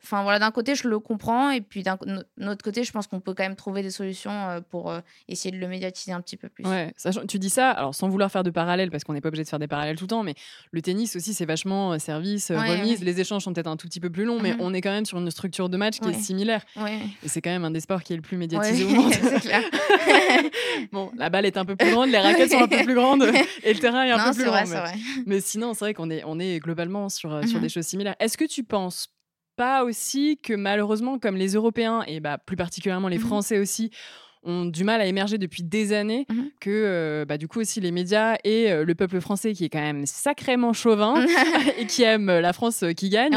[0.04, 1.96] Enfin voilà, d'un côté, je le comprends, et puis d'un
[2.42, 5.50] autre côté, je pense qu'on peut quand même trouver des solutions euh, pour euh, essayer
[5.50, 6.66] de le médiatiser un petit peu plus.
[6.66, 6.92] Ouais,
[7.26, 9.48] tu dis ça, alors sans vouloir faire de parallèles, parce qu'on n'est pas obligé de
[9.48, 10.34] faire des parallèles tout le temps, mais
[10.72, 13.02] le tennis aussi, c'est vachement euh, service, remise.
[13.02, 14.90] Les échanges sont peut-être un tout petit peu plus longs, mais mmh on est quand
[14.90, 16.62] même sur une structure de match qui est similaire.
[17.22, 19.12] Et c'est quand même un des sports qui est le plus médiatisé au monde.
[19.22, 19.62] c'est clair.
[20.92, 23.24] bon, la balle est un peu plus grande, les raquettes sont un peu plus grandes,
[23.62, 24.66] et le terrain est un peu plus grand.
[24.66, 24.92] Mais...
[25.26, 25.40] mais...
[25.40, 28.16] sinon, c'est vrai qu'on est, on est globalement sur, sur des choses similaires.
[28.20, 29.08] Est-ce que tu penses
[29.56, 33.22] pas aussi que malheureusement, comme les Européens et bah, plus particulièrement les mmh.
[33.22, 33.90] Français aussi,
[34.44, 36.42] ont du mal à émerger depuis des années, mmh.
[36.60, 39.68] que euh, bah, du coup aussi les médias et euh, le peuple français qui est
[39.68, 41.14] quand même sacrément chauvin
[41.78, 43.32] et qui aime la France euh, qui gagne,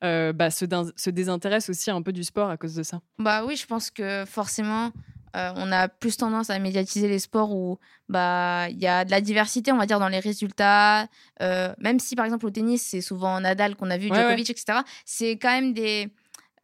[0.00, 0.64] bah, se,
[0.96, 3.00] se désintéresse aussi un peu du sport à cause de ça.
[3.18, 4.92] Bah oui, je pense que forcément
[5.36, 9.10] euh, on a plus tendance à médiatiser les sports où bah il y a de
[9.10, 11.06] la diversité, on va dire, dans les résultats.
[11.40, 14.80] Euh, même si par exemple au tennis, c'est souvent Nadal qu'on a vu, Djokovic, etc.
[15.04, 16.08] C'est quand même des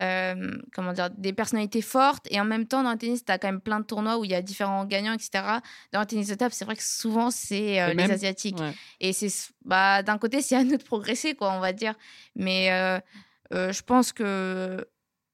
[0.03, 3.39] euh, comment dire des personnalités fortes et en même temps dans le tennis, tu as
[3.39, 5.45] quand même plein de tournois où il y a différents gagnants, etc.
[5.93, 8.59] Dans le tennis de table, c'est vrai que souvent c'est les asiatiques.
[9.01, 9.33] Et c'est
[9.65, 11.95] bah d'un côté, c'est à nous de progresser, quoi, on va dire.
[12.35, 12.69] Mais
[13.53, 14.87] je pense que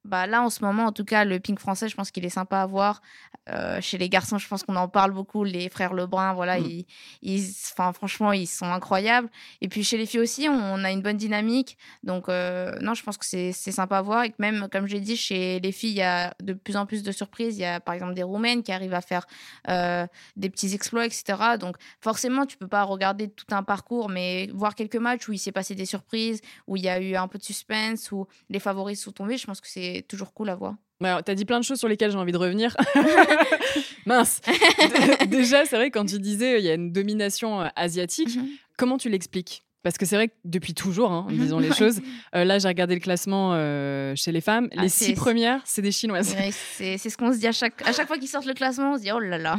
[0.05, 2.31] bah là en ce moment en tout cas le pink français je pense qu'il est
[2.31, 3.03] sympa à voir.
[3.49, 6.65] Euh, chez les garçons je pense qu'on en parle beaucoup les frères Lebrun voilà mmh.
[6.65, 6.87] ils,
[7.23, 9.29] ils franchement ils sont incroyables.
[9.61, 11.77] Et puis chez les filles aussi on, a une bonne dynamique.
[12.03, 14.25] Donc euh, non je pense que c'est sympa à voir.
[14.25, 16.87] Et que même comme j'ai dit chez les filles il y a de plus en
[16.87, 17.57] plus de surprises.
[17.57, 19.27] Il y a par exemple des roumaines qui arrivent à faire
[19.69, 21.23] euh, des petits exploits etc
[21.59, 25.39] donc forcément tu peux pas regarder tout un parcours mais voir quelques matchs où il
[25.39, 28.59] s'est passé des surprises où il y a eu un peu de suspense où les
[28.59, 30.77] favoris sont tombés je pense que c'est toujours cool à voir.
[31.03, 32.77] Bah, tu as dit plein de choses sur lesquelles j'ai envie de revenir.
[34.07, 34.41] Mince.
[35.29, 38.49] Déjà, c'est vrai, quand tu disais il y a une domination euh, asiatique, mhm.
[38.79, 39.65] comment tu l'expliques?
[39.83, 41.39] Parce que c'est vrai que depuis toujours, hein, mhm.
[41.39, 42.01] disons les choses,
[42.37, 45.83] euh, là j'ai regardé le classement euh, chez les femmes, ah, les six premières, c'est
[45.83, 46.37] des chinoises.
[46.77, 48.97] c'est ce qu'on se dit à chaque, à chaque fois qu'ils sortent le classement, on
[48.97, 49.59] se dit oh là là.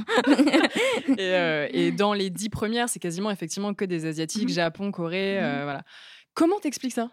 [1.18, 4.56] et, et, dans les dix premières, c'est quasiment effectivement que des asiatiques, mhm.
[4.56, 5.84] Japon, Corée, voilà.
[6.36, 7.10] Comment t'expliques ça?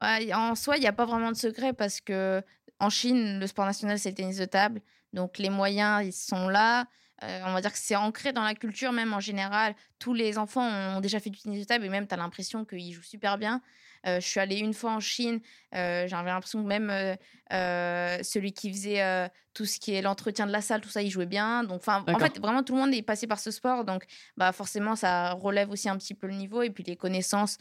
[0.00, 2.42] En soi, il n'y a pas vraiment de secret parce que
[2.78, 4.80] en Chine, le sport national, c'est le tennis de table.
[5.12, 6.86] Donc les moyens, ils sont là.
[7.22, 9.74] Euh, on va dire que c'est ancré dans la culture, même en général.
[9.98, 12.64] Tous les enfants ont déjà fait du tennis de table et même tu as l'impression
[12.64, 13.62] qu'ils jouent super bien.
[14.06, 15.40] Euh, je suis allée une fois en Chine,
[15.74, 17.16] euh, j'avais l'impression que même
[17.50, 21.26] celui qui faisait tout ce qui est l'entretien de la salle, tout ça, il jouait
[21.26, 21.64] bien.
[21.64, 23.84] Donc, en fait, vraiment, tout le monde est passé par ce sport.
[23.84, 24.04] Donc,
[24.36, 27.58] bah, forcément, ça relève aussi un petit peu le niveau et puis les connaissances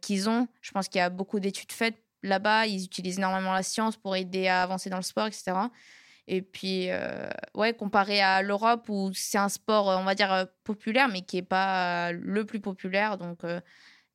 [0.00, 0.48] qu'ils ont.
[0.60, 2.66] Je pense qu'il y a beaucoup d'études faites là-bas.
[2.66, 5.52] Ils utilisent énormément la science pour aider à avancer dans le sport, etc.
[6.28, 10.44] Et puis, euh, ouais, comparé à l'Europe où c'est un sport, on va dire, euh,
[10.62, 13.16] populaire, mais qui n'est pas le plus populaire.
[13.16, 13.60] Donc, euh,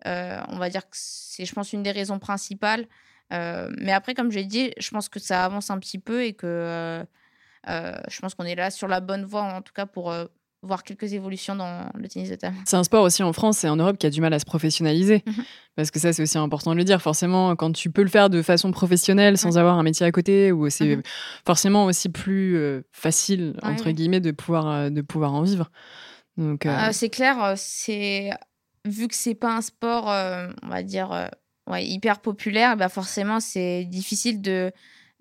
[0.06, 2.86] on va dire que c'est, je pense, une des raisons principales.
[3.32, 7.06] mais après, comme j'ai dit, je pense que ça avance un petit peu et que
[7.68, 10.14] je pense qu'on est là sur la bonne voie, en tout cas, pour
[10.64, 12.56] voir quelques évolutions dans le tennis de table.
[12.66, 14.46] C'est un sport aussi en France et en Europe qui a du mal à se
[14.46, 15.22] professionnaliser.
[15.28, 15.44] Mhm.
[15.76, 17.02] Parce que ça, c'est aussi important de le dire.
[17.02, 20.52] Forcément, quand tu peux le faire de façon professionnelle sans avoir un métier à côté,
[20.52, 21.04] ou c'est mhm.
[21.46, 25.70] forcément aussi plus euh, facile, entre guillemets, de pouvoir, euh, de pouvoir en vivre.
[26.38, 28.32] Donc, euh, c'est clair, c'est
[28.86, 31.30] vu que c'est pas un sport, on va dire,
[31.68, 34.72] ouais, hyper populaire, bah forcément, c'est difficile de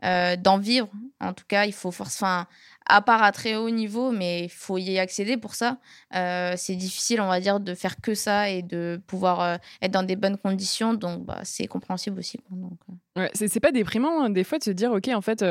[0.03, 0.91] d'en vivre.
[1.21, 2.45] En tout cas, il faut forcément
[2.87, 5.79] à part à très haut niveau, mais il faut y accéder pour ça.
[6.15, 9.93] Euh, c'est difficile, on va dire, de faire que ça et de pouvoir euh, être
[9.93, 10.95] dans des bonnes conditions.
[10.95, 12.39] Donc, bah, c'est compréhensible aussi.
[12.51, 12.79] Donc,
[13.17, 13.21] euh.
[13.21, 15.45] ouais, c'est pas déprimant, hein, des fois, de se dire, OK, en fait,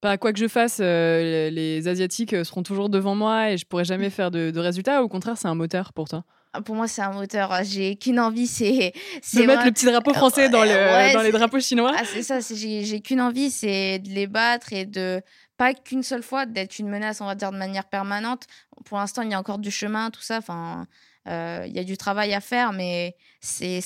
[0.00, 4.10] Pas quoi que je fasse, les Asiatiques seront toujours devant moi et je pourrai jamais
[4.10, 5.02] faire de, de résultats.
[5.02, 6.24] Au contraire, c'est un moteur pour toi
[6.60, 7.52] pour moi, c'est un moteur.
[7.64, 8.92] J'ai qu'une envie, c'est.
[9.34, 11.92] De mettre le petit drapeau français dans, le, dans les drapeaux chinois.
[11.96, 15.22] Ah, c'est ça, j'ai qu'une envie, c'est de les battre et de.
[15.56, 18.46] Pas qu'une seule fois, d'être une menace, on va dire, de manière permanente.
[18.84, 20.38] Pour l'instant, il y a encore du chemin, tout ça.
[20.38, 20.86] Enfin,
[21.28, 23.80] euh, il y a du travail à faire, mais c'est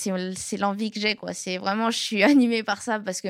[0.59, 1.15] l'envie que j'ai.
[1.17, 1.35] quoi.
[1.35, 3.29] C'est vraiment, je suis animée par ça parce que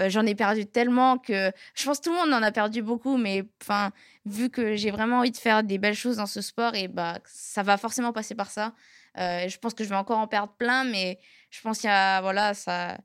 [0.00, 2.82] euh, j'en ai perdu tellement que je pense que tout le monde en a perdu
[2.82, 3.90] beaucoup, mais enfin,
[4.28, 7.18] vu que j'ai vraiment envie de faire des belles choses dans ce sport, et bah,
[7.24, 8.74] ça va forcément passer par ça.
[9.18, 11.18] Euh, je pense que je vais encore en perdre plein, mais
[11.50, 12.98] je pense qu'il y a, voilà, ça.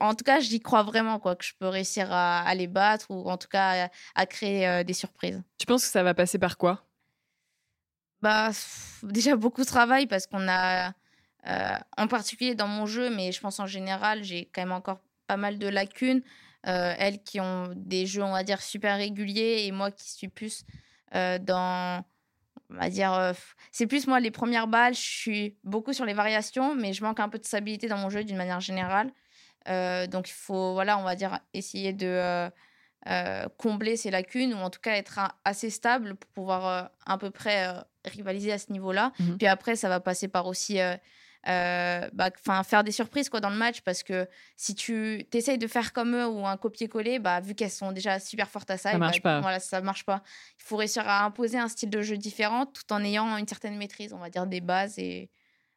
[0.00, 3.28] en tout cas, j'y crois vraiment, quoi, que je peux réussir à, les battre ou
[3.28, 5.42] en tout cas à, créer des surprises.
[5.58, 6.84] Tu penses que ça va passer par quoi?
[8.22, 8.50] Bah,
[9.02, 10.94] déjà beaucoup de travail parce qu'on a,
[11.46, 15.00] euh, en particulier dans mon jeu, mais je pense en général, j'ai quand même encore
[15.26, 16.22] pas mal de lacunes.
[16.66, 20.28] Euh, elles qui ont des jeux, on va dire, super réguliers et moi qui suis
[20.28, 20.64] plus
[21.14, 22.04] euh, dans.
[22.70, 23.34] On va dire.
[23.70, 27.20] c'est plus moi, les premières balles, je suis beaucoup sur les variations, mais je manque
[27.20, 29.12] un peu de stabilité dans mon jeu d'une manière générale.
[30.08, 32.50] donc il faut, voilà, on va dire, essayer de
[33.06, 37.18] euh, combler ces lacunes ou en tout cas être assez stable pour pouvoir euh, à
[37.18, 39.12] peu près euh, rivaliser à ce niveau-là.
[39.18, 39.36] Mhm.
[39.36, 40.78] Puis après, ça va passer par aussi
[41.44, 42.30] bah,
[42.64, 44.26] faire des surprises quoi, dans le match parce que
[44.56, 48.18] si tu essayes de faire comme eux ou un copier-coller, bah, vu qu'elles sont déjà
[48.18, 49.40] super fortes à ça, ça marche bah, pas.
[49.40, 50.22] Voilà, ça marche pas.
[50.58, 53.76] Il faut réussir à imposer un style de jeu différent tout en ayant une certaine
[53.76, 54.98] maîtrise, on va dire des bases.
[54.98, 55.30] Et,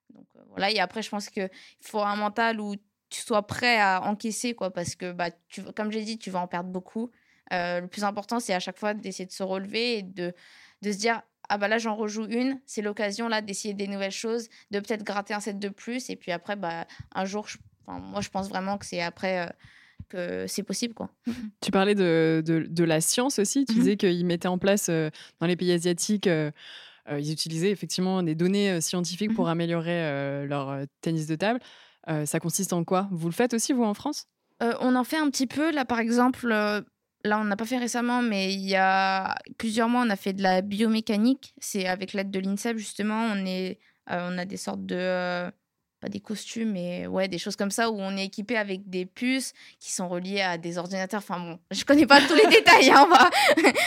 [0.10, 0.72] donc, voilà.
[0.72, 1.50] et après, je pense qu'il
[1.82, 2.76] faut un mental où
[3.10, 6.40] tu sois prêt à encaisser, quoi, parce que, bah, tu, comme j'ai dit, tu vas
[6.40, 7.12] en perdre beaucoup.
[7.54, 10.34] Euh, le plus important, c'est à chaque fois d'essayer de se relever et de,
[10.82, 14.12] de se dire ah bah là j'en rejoue une, c'est l'occasion là d'essayer des nouvelles
[14.12, 16.10] choses, de peut-être gratter un set de plus.
[16.10, 17.48] Et puis après bah un jour,
[17.88, 19.50] moi je pense vraiment que c'est après euh,
[20.10, 21.10] que c'est possible quoi.
[21.62, 25.10] Tu parlais de, de, la science aussi, tu mmh disais qu'ils mettaient en place euh,
[25.40, 26.30] dans les pays asiatiques
[27.10, 31.62] ils utilisaient effectivement des données scientifiques pour mmh améliorer leur tennis de table.
[32.26, 33.08] ça consiste en quoi?
[33.12, 34.26] Vous le faites aussi, vous, en France?
[34.60, 35.72] On en fait un petit peu.
[35.72, 36.54] Là, par exemple,
[37.28, 40.34] là, on n'a pas fait récemment, mais il y a plusieurs mois, on a fait
[40.34, 41.54] de la biomécanique.
[41.60, 43.30] C'est avec l'aide de l'INSEP, justement.
[43.34, 43.80] On, est,
[44.12, 45.52] euh, on a des sortes de.
[46.08, 48.90] Euh, pas des costumes, mais ouais, des choses comme ça où on est équipé avec
[48.90, 51.20] des puces qui sont reliées à des ordinateurs.
[51.20, 52.90] Enfin bon, je connais pas tous les détails.
[52.90, 53.30] Hein, on, va,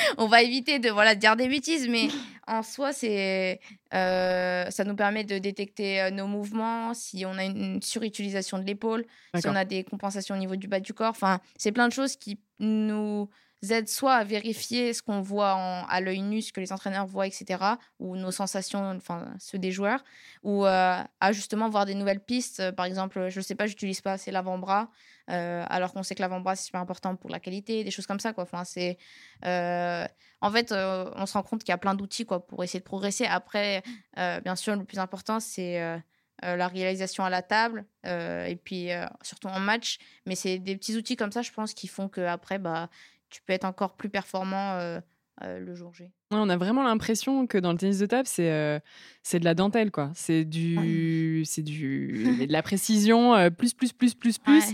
[0.19, 2.09] on va éviter de voilà, dire des bêtises, mais
[2.47, 3.61] en soi, c'est,
[3.95, 9.05] euh, ça nous permet de détecter nos mouvements, si on a une surutilisation de l'épaule,
[9.37, 11.11] si on a des compensations au niveau du bas du corps.
[11.11, 13.29] Enfin, c'est plein de choses qui nous
[13.69, 15.53] aide soit à vérifier ce qu'on voit
[15.89, 17.63] à l'œil nu, ce que les entraîneurs voient, etc.,
[17.99, 20.03] ou nos sensations, enfin ceux des joueurs,
[20.43, 22.71] ou euh, à justement voir des nouvelles pistes.
[22.73, 24.91] Par exemple, je ne sais pas, j'utilise pas assez l'avant-bras,
[25.31, 28.21] euh, alors qu'on sait que l'avant-bras c'est super important pour la qualité, des choses comme
[28.21, 28.45] ça, quoi.
[28.45, 28.99] Enfin, c'est,
[29.45, 30.07] euh,
[30.41, 32.85] en fait, on se rend compte qu'il y a plein d'outils, quoi, pour essayer de
[32.85, 33.27] progresser.
[33.27, 33.83] Après,
[34.17, 36.01] bien sûr, le plus important c'est
[36.45, 39.99] euh, la réalisation à la table euh, et puis euh, surtout en match.
[40.25, 42.89] Mais c'est des petits outils comme ça, je pense, qui font qu'après, bah,
[43.31, 45.01] tu peux être encore plus performant
[45.43, 46.11] le jour G.
[46.33, 48.83] on a vraiment l'impression que dans le tennis de table, c'est
[49.23, 50.11] c'est de la dentelle, quoi.
[50.15, 54.65] C'est du, c'est du, de la précision, plus, plus, plus, plus, plus.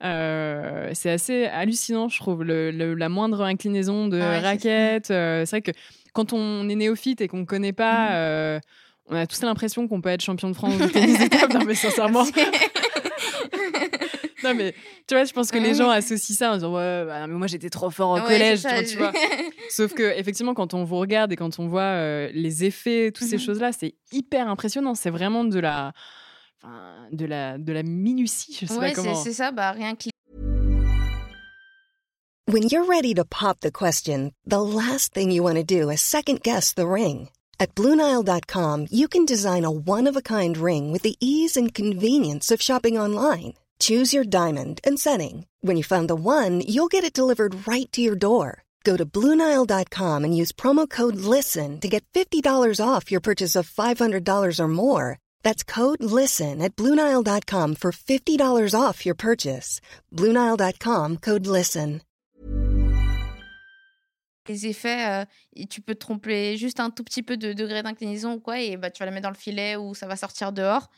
[0.00, 5.06] c'est assez hallucinant, je trouve, le, la moindre inclinaison de raquette.
[5.08, 5.72] c'est vrai que
[6.12, 8.60] quand on est néophyte et qu'on ne connaît pas, mmh
[9.06, 11.54] on a tous l'impression qu'on peut être champion de France de tennis de table.
[11.54, 12.24] Non, mais sincèrement.
[14.44, 14.74] Non, mais
[15.06, 17.46] tu vois, je pense que les gens associent ça en disant Ouais, bah, mais moi
[17.46, 19.12] j'étais trop fort au collège, tu, vois,
[19.70, 23.26] Sauf que, effectivement, quand on vous regarde et quand on voit euh, les effets, toutes
[23.26, 23.42] ces mhm.
[23.42, 24.94] choses-là, c'est hyper impressionnant.
[24.94, 25.92] C'est vraiment de la.
[27.12, 29.14] de la, de la minutie, je sais ouais, pas comment.
[29.14, 30.10] c'est ça, bah rien que.
[32.46, 36.02] When you're ready to pop the question, the last thing you want to do is
[36.02, 37.28] second guess the ring.
[37.58, 41.72] At Bluenile.com, you can design a one of a kind ring with the ease and
[41.72, 43.54] convenience of shopping online.
[43.78, 45.46] Choose your diamond and setting.
[45.62, 48.64] When you find the one, you'll get it delivered right to your door.
[48.84, 52.44] Go to Bluenile.com and use promo code LISTEN to get $50
[52.86, 55.18] off your purchase of $500 or more.
[55.42, 59.80] That's code LISTEN at Bluenile.com for $50 off your purchase.
[60.12, 62.02] Bluenile.com code LISTEN.
[64.46, 68.40] Les effets, euh, tu peux tromper juste un tout petit peu de degré d'inclinaison ou
[68.40, 70.90] quoi, et bah, tu vas la mettre dans le filet ou ça va sortir dehors.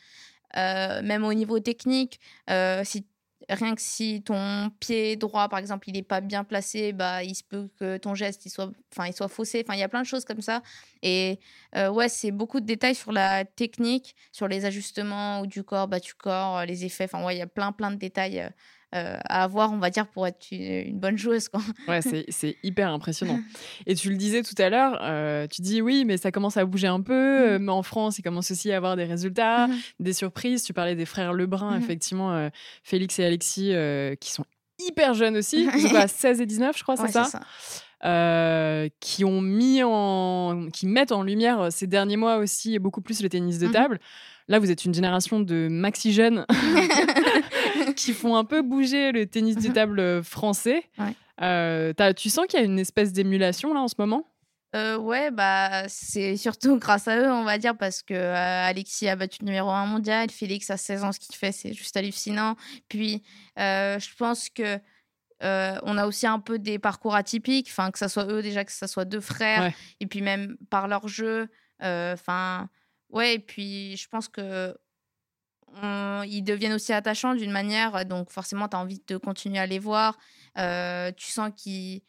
[0.55, 3.05] Euh, même au niveau technique, euh, si
[3.49, 7.35] rien que si ton pied droit, par exemple, il n'est pas bien placé, bah, il
[7.35, 8.71] se peut que ton geste il soit,
[9.05, 9.65] il soit faussé.
[9.69, 10.61] Il y a plein de choses comme ça.
[11.01, 11.39] Et
[11.75, 15.99] euh, ouais, c'est beaucoup de détails sur la technique, sur les ajustements du corps, bas
[15.99, 17.05] du corps, les effets.
[17.05, 18.49] Enfin, ouais, il y a plein, plein de détails
[18.91, 21.49] à avoir, on va dire, pour être une, bonne joueuse.
[21.49, 21.61] Quoi.
[21.87, 23.39] Ouais, c'est hyper impressionnant.
[23.85, 26.87] Et tu le disais tout à l'heure, tu dis oui, mais ça commence à bouger
[26.87, 27.57] un peu.
[27.57, 27.63] Mmh.
[27.63, 30.63] Mais en France, il commence aussi à avoir des résultats, mmh des surprises.
[30.63, 32.49] Tu parlais des frères Lebrun, mmh effectivement,
[32.83, 33.73] Félix et Alexis,
[34.19, 34.45] qui sont
[34.79, 35.67] hyper jeunes aussi.
[35.75, 37.29] Ils sont 16 et 19, je crois, c'est ça,
[38.01, 43.29] qui ont mis en, qui mettent en lumière ces derniers mois aussi beaucoup plus le
[43.29, 43.99] tennis de table.
[44.49, 46.45] Là, vous êtes une génération de maxi jeunes
[47.95, 50.83] qui font un peu bouger le tennis de table euh, français.
[51.41, 54.25] Euh, tu sens qu'il y a une espèce d'émulation là en ce moment?
[54.75, 59.17] Euh, ouais, bah, c'est surtout grâce à eux, on va dire, parce que Alexis a
[59.17, 62.55] battu le numéro 1 mondial, Félix a 16 ans, ce qu'il fait, c'est juste hallucinant.
[62.87, 63.23] Puis,
[63.57, 64.79] je pense que
[65.41, 68.71] on a aussi un peu des parcours atypiques, enfin, que ce soit eux déjà, que
[68.71, 71.49] ce soit deux frères, et puis même par leur jeu,
[71.81, 72.69] enfin,
[73.09, 74.77] Ouais, et puis je pense que
[76.25, 79.79] ils deviennent aussi attachants d'une manière, donc forcément, tu as envie de continuer à les
[79.79, 80.17] voir.
[80.55, 82.01] tu sens qu'ils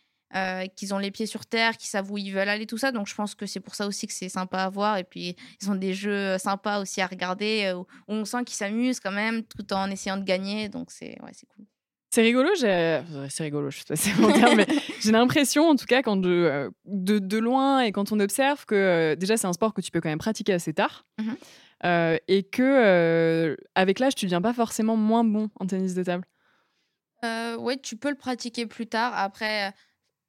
[0.77, 2.93] qu'ils ont les pieds sur terre, qu'ils savent où ils veulent aller, tout ça.
[2.93, 4.99] Donc je pense que c'est pour ça aussi que c'est sympa à voir.
[4.99, 9.01] Et puis ils ont des jeux sympas aussi à regarder, où on sent qu'ils s'amusent
[9.01, 10.69] quand même, tout en essayant de gagner.
[10.69, 11.67] Donc c'est ouais, cool.
[12.11, 13.05] C'est rigolo, c'est
[13.41, 14.67] rigolo, je sais pas si c'est mais
[15.01, 19.15] j'ai l'impression, en tout cas, quand de, de, de, loin et quand on observe que
[19.15, 21.33] déjà c'est un sport que tu peux quand même pratiquer assez tard mmh
[22.27, 26.25] et que avec l'âge tu deviens pas forcément moins bon en tennis de table.
[27.25, 29.13] Euh, oui, tu peux le pratiquer plus tard.
[29.17, 29.73] Après,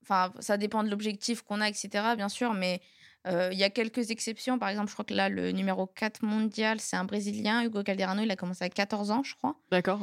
[0.03, 1.89] enfin, ça dépend de l'objectif qu'on a, etc.
[2.15, 2.81] Bien sûr, mais
[3.29, 4.57] il y a quelques exceptions.
[4.57, 8.23] Par exemple, je crois que là, le numéro 4 mondial, c'est un Brésilien, Hugo Calderano.
[8.23, 9.55] Il a commencé à 14 ans, je crois.
[9.71, 9.99] D'accord.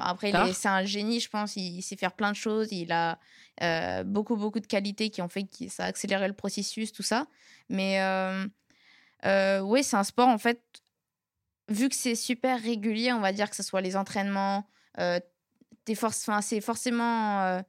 [0.00, 1.56] après, c'est un génie, je pense.
[1.56, 2.68] Il, sait faire plein de choses.
[2.72, 3.18] Il a
[4.04, 7.26] beaucoup, beaucoup de qualités qui ont fait que ça a accéléré le processus, tout ça.
[7.68, 8.00] Mais
[9.24, 10.62] oui, c'est un sport, en fait,
[11.68, 16.28] vu que c'est super régulier, on va dire que ce soit les entraînements, es force,
[16.42, 17.62] c'est forcément.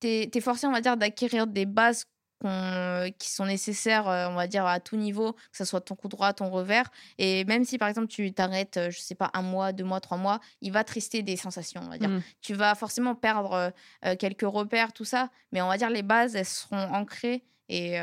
[0.00, 2.06] tu es forcé, on va dire, d'acquérir des bases
[2.40, 6.08] qui sont nécessaires, euh, on va dire, à tout niveau, que ce soit ton coup
[6.08, 6.90] droit, ton revers.
[7.18, 10.00] Et même si, par exemple, tu t'arrêtes, euh, je sais pas, un mois, deux mois,
[10.00, 12.08] trois mois, il va te rester des sensations, on va dire.
[12.08, 12.22] Mmh.
[12.40, 13.72] Tu vas forcément perdre
[14.04, 17.44] euh, quelques repères, tout ça, mais on va dire les bases, elles seront ancrées.
[17.68, 18.00] Et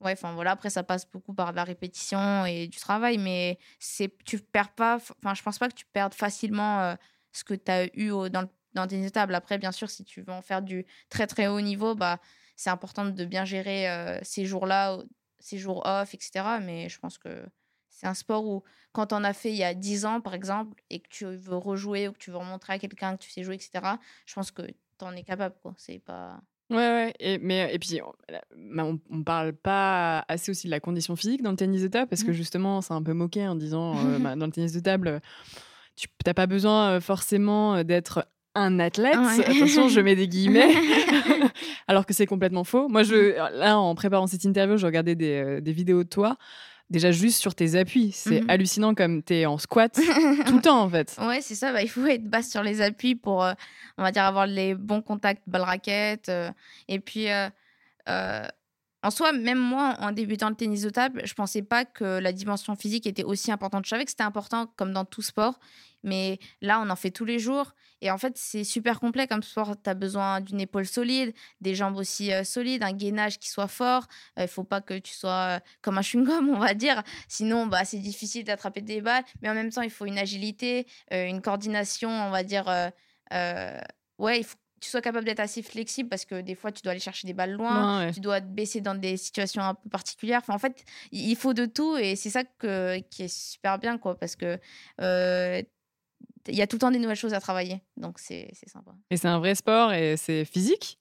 [0.00, 3.58] ouais, enfin voilà, après, ça passe beaucoup par la répétition et du travail, mais
[4.24, 6.94] tu perds pas, enfin, je pense pas que tu perdes facilement
[7.32, 9.30] ce que tu as eu dans, dans tes étapes.
[9.32, 12.20] Après, bien sûr, si tu veux en faire du très très haut niveau, bah
[12.56, 14.98] c'est important de bien gérer ces jours-là,
[15.38, 16.44] ces jours off, etc.
[16.62, 17.44] Mais je pense que
[17.94, 18.62] c'est un sport où,
[18.92, 21.56] quand on a fait il y a 10 ans, par exemple, et que tu veux
[21.56, 23.84] rejouer ou que tu veux remontrer à quelqu'un que tu sais jouer, etc.,
[24.26, 25.54] je pense que tu en es capable.
[25.62, 25.74] Quoi.
[25.76, 26.40] C'est pas.
[26.70, 27.14] Ouais, ouais.
[27.20, 28.00] Et, mais, et puis,
[28.78, 32.08] on, on parle pas assez aussi de la condition physique dans le tennis de table,
[32.08, 32.34] parce que mmh.
[32.34, 35.20] justement, c'est un peu moqué en disant, bah, dans le tennis de table,
[35.94, 39.14] tu n'as pas besoin forcément d'être un athlète.
[39.14, 40.72] Attention, je mets des guillemets.
[41.88, 42.88] Alors que c'est complètement faux.
[42.88, 43.58] Moi, je, mmh.
[43.58, 46.36] là, en préparant cette interview, je regardais des, euh, des vidéos de toi.
[46.90, 48.12] Déjà, juste sur tes appuis.
[48.12, 49.92] C'est mmh hallucinant comme tu es en squat
[50.46, 51.16] tout le temps, en fait.
[51.20, 51.72] Ouais, c'est ça.
[51.72, 53.52] Bah, il faut être basse sur les appuis pour, euh,
[53.98, 56.28] on va dire, avoir les bons contacts balle-raquette.
[56.28, 56.50] Euh,
[56.88, 57.26] et puis,
[59.04, 62.32] en soi, même moi, en débutant le tennis de table, je pensais pas que la
[62.32, 63.84] dimension physique était aussi importante.
[63.84, 65.60] Je savais que c'était important comme dans tout sport.
[66.02, 67.74] Mais là, on en fait tous les jours.
[68.00, 69.76] Et en fait, c'est super complet comme sport.
[69.82, 73.68] Tu as besoin d'une épaule solide, des jambes aussi euh, solides, un gainage qui soit
[73.68, 74.06] fort.
[74.38, 77.02] Il ne faut pas que tu sois euh, comme un chewing-gum, on va dire.
[77.28, 79.24] Sinon, bah, c'est difficile d'attraper des balles.
[79.42, 82.64] Mais en même temps, il faut une agilité, euh, une coordination, on va dire.
[84.18, 86.92] ouais, il faut tu sois capable d'être assez flexible parce que des fois, tu dois
[86.92, 90.40] aller chercher des balles loin, tu dois te baisser dans des situations un peu particulières.
[90.42, 93.98] Enfin, en fait, il faut de tout et c'est ça que, qui est super bien,
[93.98, 94.58] quoi, parce que
[96.48, 97.82] il y a tout le temps des nouvelles choses à travailler.
[97.96, 98.92] Donc, c'est sympa.
[99.10, 100.98] Et c'est un vrai sport et c'est physique?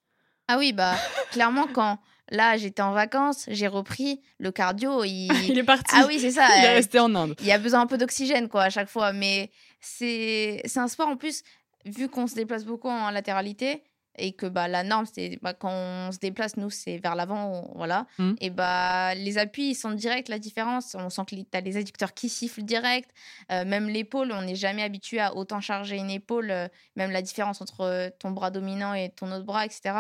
[0.48, 0.96] Ah oui, bah,
[1.32, 5.04] clairement, quand là, j'étais en vacances, j'ai repris le cardio.
[5.04, 5.94] Il, il est parti.
[5.96, 6.48] Ah oui, c'est ça.
[6.58, 7.36] il est resté en Inde.
[7.40, 9.14] Il y a besoin un peu d'oxygène, quoi, à chaque fois.
[9.14, 11.44] Mais c'est un sport, en plus,
[11.86, 13.84] vu qu'on se déplace beaucoup en latéralité,
[14.18, 17.72] et que bah, la norme, c'est bah, quand on se déplace, nous, c'est vers l'avant,
[17.76, 18.06] voilà.
[18.20, 18.34] Mmh.
[18.42, 20.96] Et bah, les appuis, ils sont directs, la différence.
[20.96, 23.10] On sent que tu as les adducteurs qui sifflent direct.
[23.52, 26.52] Euh, même l'épaule, on n'est jamais habitué à autant charger une épaule.
[26.52, 29.96] Euh, même la différence entre ton bras dominant et ton autre bras, etc.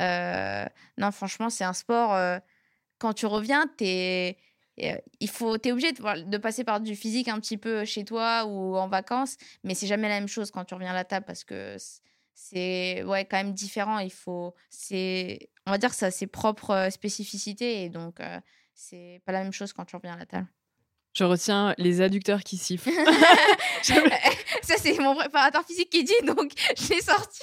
[0.00, 0.64] Euh,
[0.98, 2.14] non, franchement, c'est un sport.
[2.98, 4.36] quand tu reviens, es,
[4.76, 8.76] il faut, es obligé de, passer par du physique un petit peu chez toi ou
[8.76, 11.44] en vacances, mais c'est jamais la même chose quand tu reviens à la table parce
[11.44, 11.76] que
[12.34, 13.98] c'est ouais, quand même différent.
[13.98, 18.20] Il faut, c'est, on va dire que ça a ses propres spécificités et donc
[18.74, 20.48] c'est pas la même chose quand tu reviens à la table.
[21.16, 22.90] Je retiens les adducteurs qui sifflent.
[23.82, 27.40] ça, c'est mon préparateur physique qui dit, donc je l'ai sorti.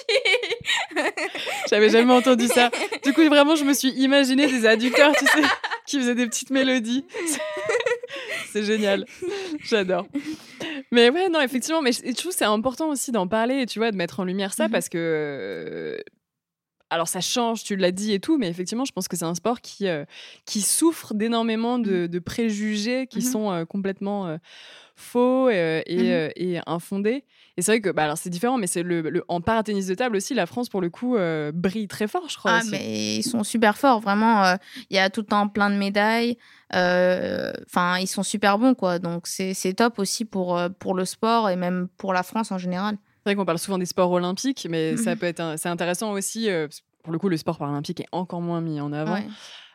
[1.68, 2.70] J'avais jamais entendu ça.
[3.04, 5.42] Du coup, vraiment, je me suis imaginé des adducteurs, tu sais,
[5.86, 7.04] qui faisaient des petites mélodies.
[8.52, 9.06] C'est génial.
[9.64, 10.06] J'adore.
[10.92, 13.90] Mais ouais, non, effectivement, mais je trouve que c'est important aussi d'en parler, tu vois,
[13.90, 14.70] de mettre en lumière ça, Mhm.
[14.70, 15.98] parce que
[16.90, 19.34] alors ça change, tu l'as dit et tout, mais effectivement, je pense que c'est un
[19.34, 20.04] sport qui, euh,
[20.44, 23.24] qui souffre d'énormément de, de préjugés qui Mhm.
[23.32, 24.36] sont euh, complètement euh,
[24.94, 27.24] faux euh, et, et infondés.
[27.56, 29.94] Et c'est vrai que, bah, alors c'est différent, mais c'est le, le- en paratennis de
[29.94, 31.16] table aussi, la France, pour le coup,
[31.52, 32.52] brille très fort, je crois.
[32.52, 32.70] Ah, aussi.
[32.72, 34.56] mais ils sont super forts, vraiment.
[34.90, 36.36] Il y a tout le temps plein de médailles.
[36.72, 38.98] Enfin, ils sont super bons, quoi.
[38.98, 42.96] Donc, c'est top aussi pour, pour le sport et même pour la France en général.
[43.24, 45.18] C'est vrai qu'on parle souvent des sports olympiques, mais ça Mhm.
[45.18, 46.50] peut être c'est intéressant aussi.
[46.50, 46.68] euh,
[47.02, 49.14] pour le coup, le sport paralympique est encore moins mis en avant.
[49.14, 49.26] Ouais.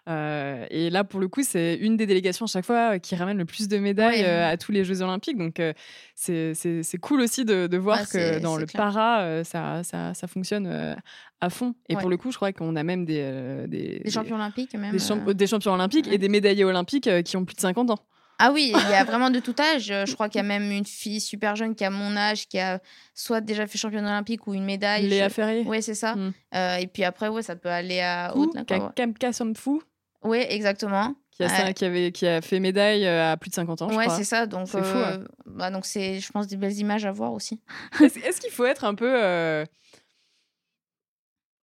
[0.08, 3.16] Euh, et là, pour le coup, c'est une des délégations à chaque fois euh, qui
[3.16, 4.28] ramène le plus de médailles Ouais.
[4.28, 5.38] euh, à tous les Jeux Olympiques.
[5.38, 5.74] Donc, euh,
[6.16, 8.84] c'est cool aussi de, de voir Ouais, que dans le clair.
[8.84, 10.96] para, ça, ça, ça fonctionne
[11.42, 11.74] à fond.
[11.90, 12.02] Et Ouais.
[12.02, 14.92] pour le coup, je crois qu'on a même des, des, Des champions olympiques, même.
[14.92, 18.00] des champ- des champions olympiques et des médaillés olympiques qui ont plus de 50 ans.
[18.40, 19.92] Ah oui, il y a vraiment de tout âge.
[19.92, 22.48] Euh, Je crois qu'il y a même une fille super jeune qui a mon âge,
[22.48, 22.80] qui a
[23.14, 25.08] soit déjà fait championne olympique ou une médaille.
[25.08, 25.62] Léa Je- Ferré.
[25.64, 26.16] Ouais, c'est ça.
[26.16, 26.34] Mm.
[26.56, 28.80] Euh, et puis après, ouais, ça peut aller à quoi, ouais.
[28.96, 29.82] Kamka Somfu,
[30.24, 31.16] Ouais, exactement.
[31.32, 31.56] qui a, Ouais.
[31.56, 34.10] ça- qui, avait, qui a fait médaille euh, à plus de 50 ans, je Ouais,
[34.10, 34.46] c'est ça.
[34.46, 37.60] Donc, C'est fou, euh, bah, donc c'est, je pense, des belles images à voir aussi.
[38.02, 39.66] Est-ce qu'il faut être un peu euh,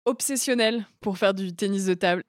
[0.04, 2.24] obsessionnel pour faire du tennis de table?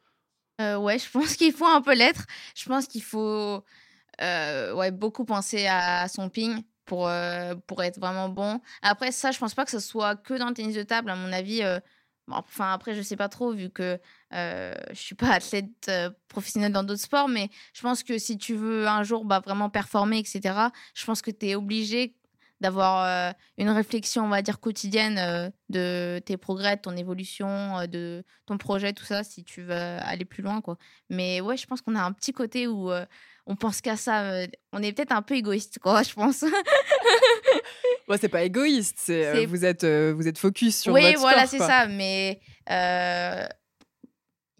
[0.59, 2.25] Euh, ouais, je pense qu'il faut un peu l'être.
[2.55, 3.61] Je pense qu'il faut euh,
[4.21, 8.59] ouais, beaucoup penser à son ping pour, euh, pour être vraiment bon.
[8.81, 11.11] Après, ça, je pense pas que ce soit que dans le tennis de table.
[11.11, 11.79] À mon avis, euh,
[12.29, 13.99] enfin, après, je sais pas trop vu que
[14.33, 18.39] euh, je suis pas athlète euh, professionnelle dans d'autres sports, mais je pense que si
[18.39, 20.41] tu veux un jour bah, vraiment performer, etc.,
[20.95, 22.15] je pense que tu es obligé
[22.59, 27.77] d'avoir euh, une réflexion, on va dire, quotidienne euh, de tes progrès, de ton évolution,
[27.79, 30.77] euh, de ton projet, tout ça, si tu veux aller plus loin, quoi.
[31.09, 33.05] Mais ouais, je pense qu'on a un petit côté où euh,
[33.47, 34.21] on pense qu'à ça.
[34.23, 36.43] euh, on est peut-être un peu égoïste, quoi, je pense.
[38.07, 41.01] Ouais, c'est pas égoïste, c'est euh, C'est- vous êtes euh, vous êtes focus sur oui,
[41.01, 41.67] votre voilà, sport, c'est quoi.
[41.67, 41.87] ça.
[41.87, 42.39] Mais
[42.69, 43.45] euh,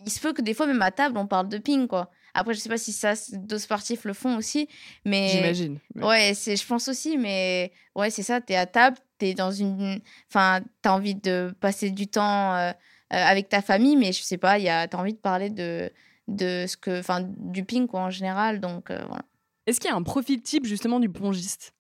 [0.06, 2.12] il se peut que des fois, même à table, on parle de ping, quoi.
[2.34, 4.68] Après, je sais pas si ça, d'autres sportifs le font aussi,
[5.06, 5.80] mais J'imagine.
[5.96, 6.04] Ouais.
[6.06, 9.34] Ouais, c'est, je pense aussi, mais ouais, c'est ça, tu es à table, tu es
[9.34, 10.02] dans une.
[10.30, 12.72] Enfin, tu as envie de passer du temps euh,
[13.10, 15.90] avec ta famille, mais je sais pas, tu as envie de parler de,
[16.28, 17.00] de ce que.
[17.00, 18.60] Enfin, du ping, quoi, en général.
[18.60, 19.24] Donc, euh, voilà.
[19.66, 21.74] Est-ce qu'il y a un profil type justement du pongiste?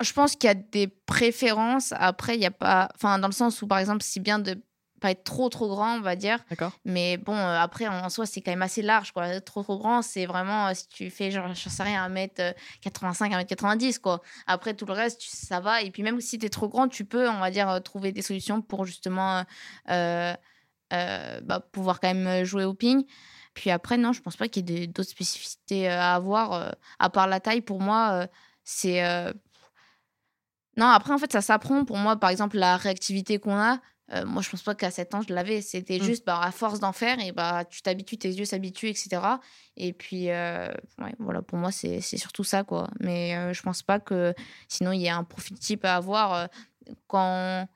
[0.00, 1.92] Je pense qu'il y a des préférences.
[1.96, 2.88] Après, il y a pas.
[2.94, 4.62] Enfin, dans le sens où, par exemple, c'est bien de
[5.00, 6.44] pas être trop, trop grand, on va dire.
[6.84, 9.40] Mais bon, euh, après, en soi, c'est quand même assez large, quoi.
[9.40, 13.98] Trop, trop grand, c'est vraiment, euh, si tu fais, genre, je sais rien, 1m85, 1m90,
[13.98, 14.20] quoi.
[14.46, 15.80] Après, tout le reste, tu- ça va.
[15.82, 18.12] Et puis, même si tu es trop grand, tu peux, on va dire, euh, trouver
[18.12, 19.44] des solutions pour justement
[20.92, 23.04] euh, euh, bah, pouvoir quand même jouer au ping.
[23.54, 26.52] Puis après, non, je pense pas qu'il y ait d'autres spécificités euh, à avoir.
[26.52, 28.26] euh, à part la taille, pour moi, euh,
[28.64, 29.04] c'est.
[29.04, 29.32] euh,
[30.76, 31.84] Non, après, en fait, ça s'apprend.
[31.84, 33.78] Pour moi, par exemple, la réactivité qu'on a,
[34.12, 35.60] euh, moi, je pense pas qu'à 7 ans, je l'avais.
[35.62, 36.02] C'était Mm.
[36.02, 39.40] juste bah, à force d'en faire, et bah, tu t'habitues, tes yeux s'habituent, etc.
[39.76, 40.68] Et puis, euh,
[40.98, 42.88] ouais, voilà, pour moi, c'est surtout ça, quoi.
[43.00, 44.34] Mais euh, je pense pas que
[44.68, 46.34] sinon, il y ait un profil type à avoir.
[46.34, 46.46] euh,
[47.08, 47.68] quand.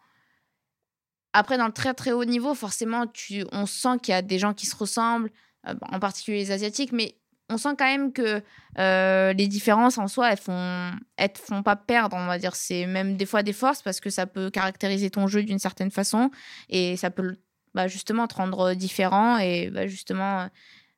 [1.35, 4.39] Après, dans le très très haut niveau, forcément, tu, on sent qu'il y a des
[4.39, 5.31] gens qui se ressemblent,
[5.67, 7.17] euh, en particulier les Asiatiques, mais
[7.51, 8.41] on sent quand même que
[8.79, 12.55] euh, les différences en soi, elles font, elles te font pas perdre, on va dire.
[12.55, 15.91] C'est même des fois des forces parce que ça peut caractériser ton jeu d'une certaine
[15.91, 16.31] façon
[16.71, 17.37] et ça peut
[17.75, 20.49] bah, justement te rendre différent et bah, justement,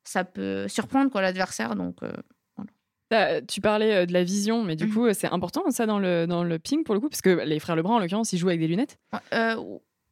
[0.04, 1.74] ça peut surprendre quoi l'adversaire.
[1.74, 2.12] Donc, euh,
[3.48, 4.92] Tu parlais de la vision, mais du Mhm.
[4.92, 7.60] coup, c'est important ça dans le, dans le ping pour le coup, parce que les
[7.60, 8.98] frères Lebrun, en l'occurrence, ils jouent avec des lunettes?
[9.32, 9.56] Euh,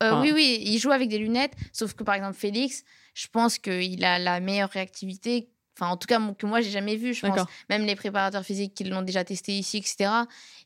[0.02, 2.84] euh, Enfin- oui, oui, il joue avec des lunettes, sauf que par exemple Félix,
[3.14, 6.96] je pense qu'il a la meilleure réactivité, enfin en tout cas que moi j'ai jamais
[6.96, 7.36] vu, je pense.
[7.70, 10.10] Même les préparateurs physiques qui l'ont déjà testé ici, etc.,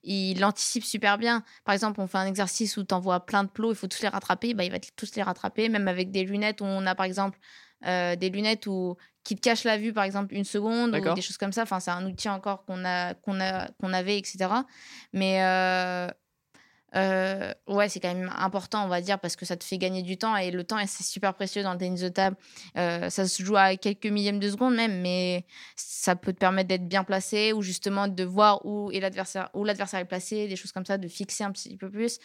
[0.02, 1.42] il anticipe super bien.
[1.64, 4.02] Par exemple, on fait un exercice où tu envoies plein de plots, il faut tous
[4.02, 6.94] les rattraper, bah, il va tous les rattraper, même avec des lunettes où on a
[6.94, 7.38] par exemple
[7.86, 11.20] euh, des lunettes où, qui te cachent la vue par exemple une seconde ou des
[11.22, 11.62] choses comme ça.
[11.62, 14.38] Enfin, c'est un outil encore qu'on a, qu'on a, qu'on avait, etc.
[15.12, 16.08] Mais euh,
[16.94, 20.02] euh, ouais, c'est quand même important, on va dire, parce que ça te fait gagner
[20.02, 22.36] du temps et le temps, c'est super précieux dans le tennis table.
[22.76, 25.44] Euh, ça se joue à quelques millièmes de seconde même, mais
[25.76, 30.00] ça peut te permettre d'être bien placé ou justement de voir où l'adversaire, où l'adversaire
[30.00, 32.18] est placé, des choses comme ça, de fixer un petit peu plus.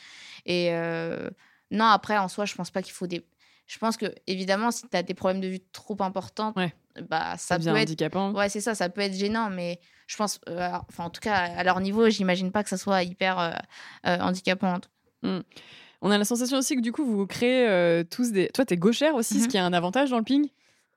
[0.46, 1.30] Et euh,
[1.72, 3.26] non, après, en soi, je pense pas qu'il faut des.
[3.68, 6.74] Je pense que, évidemment, si tu as des problèmes de vue trop importants, Ouais.
[7.10, 7.76] bah, ça peut être.
[7.78, 8.32] handicapant.
[8.34, 11.36] Ouais, c'est ça, ça peut être gênant, mais je pense, euh, enfin, en tout cas,
[11.36, 13.52] à leur niveau, j'imagine pas que ça soit hyper euh,
[14.08, 14.80] euh, handicapant.
[14.80, 14.90] tout-
[16.02, 18.50] On a la sensation aussi que du coup, vous créez tous des.
[18.50, 19.48] Toi, t'es gauchère aussi, ce Mhm.
[19.50, 20.50] qui est un avantage dans le ping?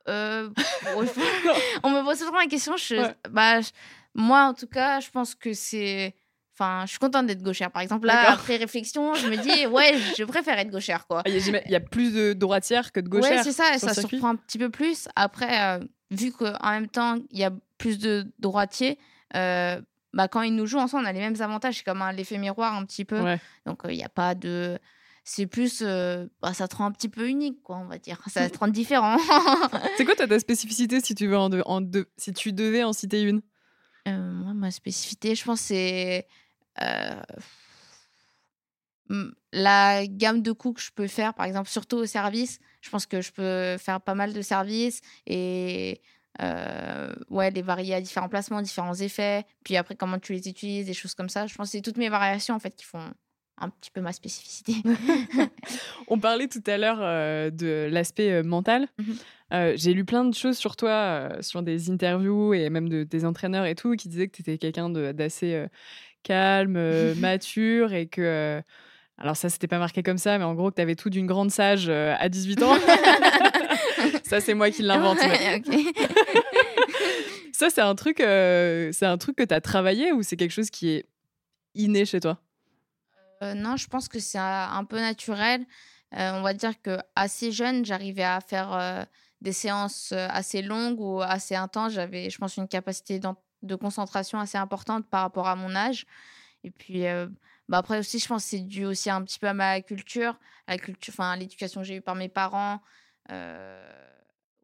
[0.08, 2.76] On me pose souvent la question.
[2.76, 3.14] Je, Ouais.
[3.30, 3.70] bah, je-
[4.14, 6.14] moi, en tout cas, je pense que c'est.
[6.58, 7.70] Enfin, je suis contente d'être gauchère.
[7.70, 11.22] Par exemple, là, après réflexion, je me dis, ouais, je préfère être gauchère, quoi.
[11.24, 13.38] Ah, Il y, a- y plus de droitières que de gauchères.
[13.38, 14.16] Ouais, c'est ça, et ça circuit.
[14.16, 15.06] surprend un petit peu plus.
[15.16, 18.98] Après, euh, vu qu'en même temps, il y a plus de droitiers,
[19.34, 19.80] euh,
[20.14, 21.76] bah, quand ils nous jouent ensemble, on a les mêmes avantages.
[21.76, 23.20] C'est comme un l'effet miroir un petit peu.
[23.20, 23.38] Ouais.
[23.66, 24.78] Donc, il n'y a pas de.
[25.24, 25.82] C'est plus.
[25.82, 28.18] euh, bah, ça te rend un petit peu unique, quoi, on va dire.
[28.28, 29.18] Ça te rend différent.
[29.98, 32.82] C'est quoi toi, ta spécificité si tu veux en, de- en de- si tu devais
[32.84, 33.42] en citer une?
[34.08, 36.22] Euh, moi, ma spécificité, je pense, c'est euh,
[39.52, 42.58] la gamme de coups que je peux faire, par exemple, surtout au service.
[42.80, 46.00] Je pense que je peux faire pas mal de services et
[46.42, 49.44] euh, ouais, les varier à différents placements, différents effets.
[49.64, 51.46] Puis après, comment tu les utilises, des choses comme ça.
[51.46, 53.02] Je pense que c'est toutes mes variations en fait qui font
[53.58, 54.74] un petit peu ma spécificité.
[56.08, 58.88] On parlait tout à l'heure euh, de l'aspect euh, mental.
[59.52, 63.04] Euh, J'ai lu plein de choses sur toi, euh, sur des interviews et même de
[63.04, 65.68] tes entraîneurs et tout, qui disaient que tu étais quelqu'un de- d'assez euh,
[66.26, 68.20] calme, euh, mature et que.
[68.22, 68.62] euh,
[69.18, 71.26] alors, ça, c'était pas marqué comme ça, mais en gros, que tu avais tout d'une
[71.26, 72.74] grande sage euh, à 18 ans.
[74.24, 75.16] ça, c'est moi qui l'invente.
[75.22, 75.94] mais- Ouais, ok.
[77.52, 80.50] Ça, c'est un truc, euh, c'est un truc que tu as travaillé ou c'est quelque
[80.50, 81.06] chose qui est
[81.74, 82.38] inné chez toi?
[83.42, 85.64] Euh, non, je pense que c'est un, un peu naturel.
[86.14, 89.02] Euh, on va dire que assez jeune, j'arrivais à faire euh,
[89.40, 91.94] des séances euh, assez longues ou assez intenses.
[91.94, 93.36] J'avais, je pense, une capacité d'en-
[93.66, 96.06] de concentration assez importante par rapport à mon âge.
[96.64, 97.28] Et puis, euh,
[97.68, 100.38] bah après aussi, je pense que c'est dû aussi un petit peu à ma culture,
[100.66, 102.80] à la culture, enfin, à l'éducation que j'ai eue par mes parents.
[103.30, 104.06] Euh,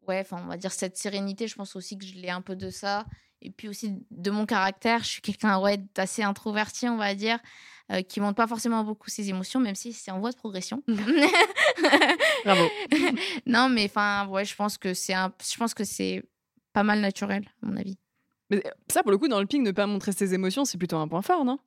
[0.07, 2.55] ouais, enfin, on va dire cette sérénité, je pense aussi que je l'ai un peu
[2.55, 3.05] de ça.
[3.41, 7.39] Et puis aussi de mon caractère, je suis quelqu'un ouais, d'assez introverti, on va dire,
[7.91, 10.81] euh, qui montre pas forcément beaucoup ses émotions, même si c'est en voie de progression.
[12.45, 12.69] Bravo.
[13.45, 16.23] non, mais enfin, ouais, je pense que c'est un, je pense que c'est
[16.71, 17.97] pas mal naturel, à mon avis.
[18.53, 20.97] Mais ça, pour le coup, dans le ping, ne pas montrer ses émotions, c'est plutôt
[20.97, 21.59] un point fort, non?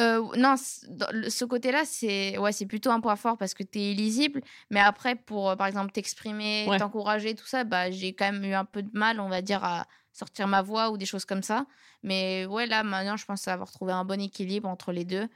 [0.00, 3.92] Euh, non, ce côté-là, c'est ouais, c'est plutôt un point fort parce que tu es
[3.92, 4.42] illisible.
[4.70, 6.78] Mais après, pour, euh, par exemple, t'exprimer, Ouais.
[6.78, 9.64] t'encourager, tout ça, bah, j'ai quand même eu un peu de mal, on va dire,
[9.64, 11.64] à sortir ma voix ou des choses comme ça.
[12.02, 15.28] Mais ouais, là, maintenant, je pense avoir trouvé un bon équilibre entre les deux.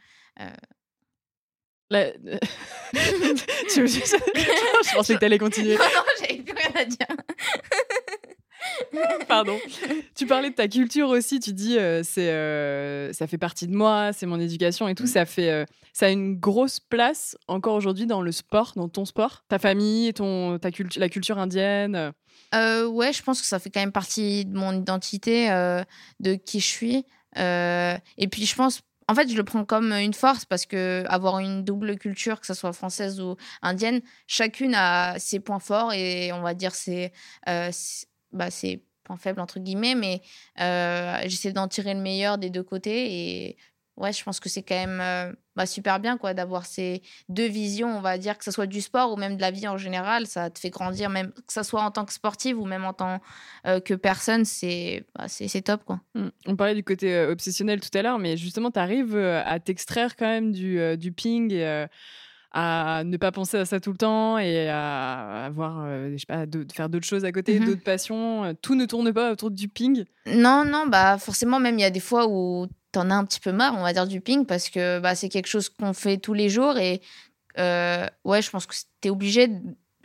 [1.90, 2.12] La-
[3.72, 5.76] Tu- Je pensais que t'allais continuer.
[5.76, 7.07] non, non, j'avais plus rien à dire.
[9.28, 9.58] Pardon.
[10.14, 11.40] Tu parlais de ta culture aussi.
[11.40, 15.06] Tu dis, euh, c'est, euh, ça fait partie de moi, c'est mon éducation et tout.
[15.06, 19.04] Ça fait, euh, ça a une grosse place encore aujourd'hui dans le sport, dans ton
[19.04, 19.44] sport.
[19.48, 22.12] Ta famille, et ton, ta culture, la culture indienne.
[22.54, 22.86] euh.
[22.86, 25.48] Ouais, je pense que ça fait quand même partie de mon identité,
[26.20, 27.04] de qui je suis.
[27.36, 31.40] Et puis, je pense, en fait, je le prends comme une force parce que avoir
[31.40, 36.32] une double culture, que ce soit française ou indienne, chacune a ses points forts et
[36.32, 37.12] on va dire ses,
[37.48, 37.70] euh,
[38.33, 39.95] bah, ses points faibles, entre guillemets.
[39.95, 40.22] Mais
[40.61, 43.12] euh, j'essaie d'en tirer le meilleur des deux côtés.
[43.12, 43.57] Et
[43.97, 47.47] ouais, je pense que c'est quand même euh, bah, super bien quoi d'avoir ces deux
[47.47, 49.76] visions, on va dire, que ce soit du sport ou même de la vie en
[49.76, 50.26] général.
[50.26, 52.93] Ça te fait grandir, même que ce soit en tant que sportive ou même en
[52.93, 53.20] tant
[53.66, 54.45] euh, que personne.
[54.45, 56.01] C'est bah, c'est c'est top, quoi.
[56.14, 56.28] Mm.
[56.47, 60.26] On parlait du côté obsessionnel tout à l'heure, mais justement, tu arrives à t'extraire quand
[60.26, 61.53] même du, du ping
[62.53, 66.26] à ne pas penser à ça tout le temps et à avoir, euh, je sais
[66.26, 67.66] pas, de, de faire d'autres choses à côté, Mhm.
[67.66, 68.44] d'autres passions.
[68.44, 70.05] Euh, Tout ne tourne pas autour du ping.
[70.26, 73.38] Non, non, bah forcément, même il y a des fois où t'en as un petit
[73.40, 76.16] peu marre, on va dire, du ping, parce que bah, c'est quelque chose qu'on fait
[76.16, 76.76] tous les jours.
[76.78, 77.01] Et
[77.59, 79.48] euh, ouais, je pense que t'es obligé,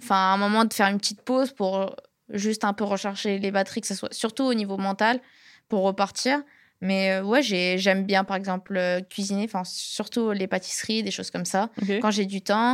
[0.01, 1.95] enfin, à un moment, de faire une petite pause pour
[2.29, 5.19] juste un peu recharger les batteries, que ce soit surtout au niveau mental,
[5.67, 6.39] pour repartir.
[6.81, 11.11] Mais euh, ouais, j'ai- j'aime bien, par exemple, euh, cuisiner, enfin, surtout les pâtisseries, des
[11.11, 11.69] choses comme ça.
[12.01, 12.73] Quand j'ai du temps.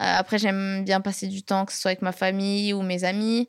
[0.00, 3.04] Euh, après, j'aime bien passer du temps, que ce soit avec ma famille ou mes
[3.04, 3.48] amis,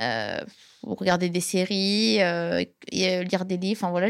[0.00, 0.40] euh,
[0.82, 3.78] ou regarder des séries, euh, et, lire des livres.
[3.80, 4.08] Enfin voilà,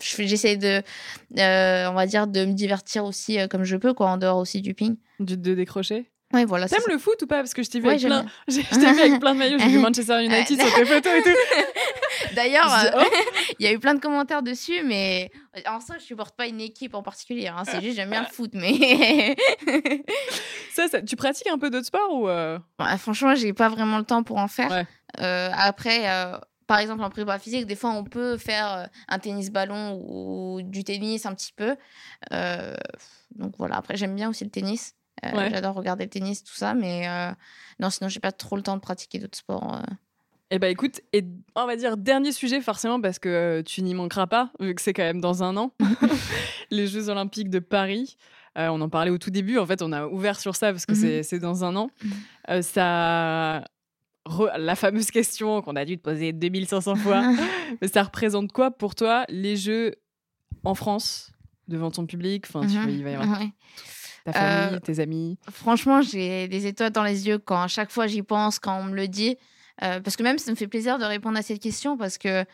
[0.00, 0.82] j'essaie de,
[1.30, 4.74] on va dire, de me divertir aussi comme je peux, quoi, en dehors aussi du
[4.74, 4.96] ping.
[5.20, 6.10] Du- de décrocher?
[6.32, 6.68] Ouais, voilà.
[6.68, 7.36] T'aimes le foot ou pas?
[7.36, 8.24] Parce que je t'ai vu, Ouais, avec plein...
[8.48, 9.58] je vu avec plein de maillots.
[9.58, 12.34] J'ai vu Manchester United sur tes photos et tout.
[12.34, 13.02] D'ailleurs, euh, oh.
[13.58, 15.30] il y a eu plein de commentaires dessus, mais
[15.66, 17.48] en soi, je supporte pas une équipe en particulier.
[17.48, 17.62] hein.
[17.64, 19.36] C'est juste, j'aime bien le foot, mais
[20.72, 23.98] Ça, ça- tu pratiques un peu d'autres sports ou euh, Ouais, franchement, j'ai pas vraiment
[23.98, 24.70] le temps pour en faire.
[24.70, 24.86] Ouais.
[25.20, 29.18] Euh, après, euh, par exemple, en prépa physique, des fois, on peut faire euh, un
[29.18, 31.76] tennis-ballon ou du tennis un petit peu.
[32.32, 32.74] Euh,
[33.34, 34.94] donc voilà, après, j'aime bien aussi le tennis.
[35.24, 35.50] Ouais.
[35.50, 37.30] J'adore regarder le tennis, tout ça, mais euh,
[37.80, 39.74] non, sinon, j'ai pas trop le temps de pratiquer d'autres sports.
[39.76, 39.82] euh.
[40.50, 41.24] Eh ben écoute, et
[41.56, 44.82] on va dire dernier sujet forcément parce que euh, tu n'y manqueras pas vu que
[44.82, 45.72] c'est quand même dans un an,
[46.70, 48.16] les Jeux Olympiques de Paris.
[48.58, 50.84] Euh, on en parlait au tout début, en fait on a ouvert sur ça parce
[50.84, 51.22] que Mhm.
[51.22, 51.88] c'est- dans un an.
[52.50, 53.64] Euh, ça,
[54.26, 57.22] re- la fameuse question qu'on a dû te poser 2500 fois,
[57.80, 59.94] mais ça représente quoi pour toi les Jeux
[60.64, 61.32] en France
[61.66, 62.44] devant ton public?
[62.46, 62.82] Enfin, tu Mhm.
[62.82, 63.38] vois, il va y avoir.
[64.24, 65.38] Ta famille, Euh, tes amis.
[65.50, 68.84] Franchement, j'ai des étoiles dans les yeux quand à chaque fois j'y pense, quand on
[68.84, 69.36] me le dit.
[69.82, 72.44] Euh, parce que même ça me fait plaisir de répondre à cette question parce que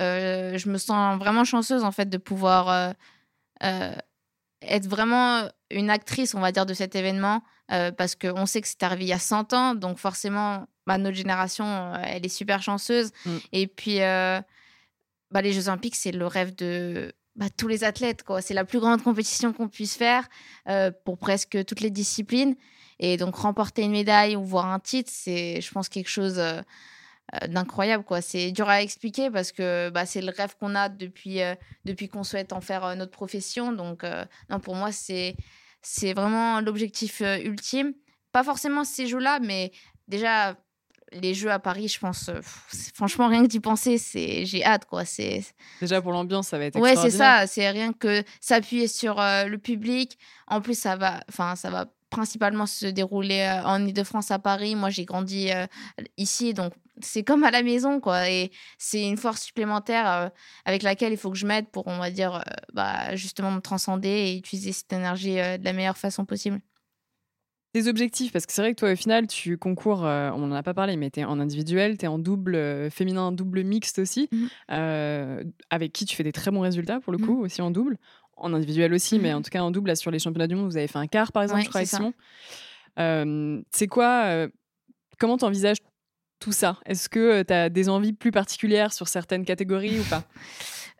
[0.00, 2.94] euh, je me sens vraiment chanceuse en fait de pouvoir
[3.60, 7.42] être vraiment une actrice, on va dire, de cet événement.
[7.68, 11.16] parce qu'on sait que c'est arrivé il y a 100 ans, donc forcément, bah, notre
[11.16, 13.10] génération, elle est super chanceuse.
[13.24, 13.36] Mm.
[13.52, 18.22] Et puis, bah, les Jeux Olympiques, c'est le rêve de bah, tous les athlètes.
[18.22, 18.42] quoi.
[18.42, 20.28] C'est la plus grande compétition qu'on puisse faire
[20.68, 22.56] euh, pour presque toutes les disciplines.
[22.98, 26.60] Et donc, remporter une médaille ou voir un titre, c'est, je pense, quelque chose euh,
[27.34, 28.04] euh, d'incroyable.
[28.04, 28.20] quoi.
[28.20, 31.40] C'est dur à expliquer parce que bah, c'est le rêve qu'on a depuis,
[31.84, 33.72] depuis qu'on souhaite en faire notre profession.
[33.72, 34.04] Donc,
[34.50, 35.36] non, pour moi, c'est,
[35.80, 37.94] c'est vraiment l'objectif ultime.
[38.30, 39.72] Pas forcément ces jeux-là, mais
[40.06, 40.56] déjà,
[41.20, 44.64] les jeux à Paris, je pense, euh, pff, franchement, rien que d'y penser, c'est, j'ai
[44.64, 44.84] hâte.
[44.86, 45.04] quoi.
[45.04, 45.44] C'est,
[45.80, 47.46] Déjà pour l'ambiance, ça va être Ouais, c'est ça.
[47.46, 50.18] C'est rien que s'appuyer sur euh, le public.
[50.46, 54.74] En plus, ça va, enfin, ça va principalement se dérouler euh, en Ile-de-France à Paris.
[54.74, 55.66] Moi, j'ai grandi euh,
[56.16, 58.28] ici, donc c'est comme à la maison, quoi.
[58.28, 60.30] Et c'est une force supplémentaire
[60.66, 62.44] avec laquelle il faut que je m'aide pour, on va dire,
[62.74, 66.60] bah, justement me transcender et utiliser cette énergie de la meilleure façon possible.
[67.72, 70.54] Tes objectifs, parce que c'est vrai que toi, au final, tu concours, euh, on n'en
[70.54, 73.62] a pas parlé, mais tu es en individuel, tu es en double euh, féminin, double
[73.64, 74.48] mixte aussi, Mhm.
[74.72, 77.24] euh, avec qui tu fais des très bons résultats pour le Mhm.
[77.26, 77.96] coup, aussi en double.
[78.36, 79.38] En individuel aussi, mais Mhm.
[79.38, 81.06] en tout cas en double, là, sur les championnats du monde, vous avez fait un
[81.06, 82.12] quart, par exemple, Ouais, je crois, avec c'est ça.
[82.96, 83.62] Simon.
[83.72, 84.46] C'est quoi,
[85.18, 85.78] comment tu envisages
[86.40, 86.78] tout ça?
[86.84, 90.24] Est-ce que tu as des envies plus particulières sur certaines catégories ou pas?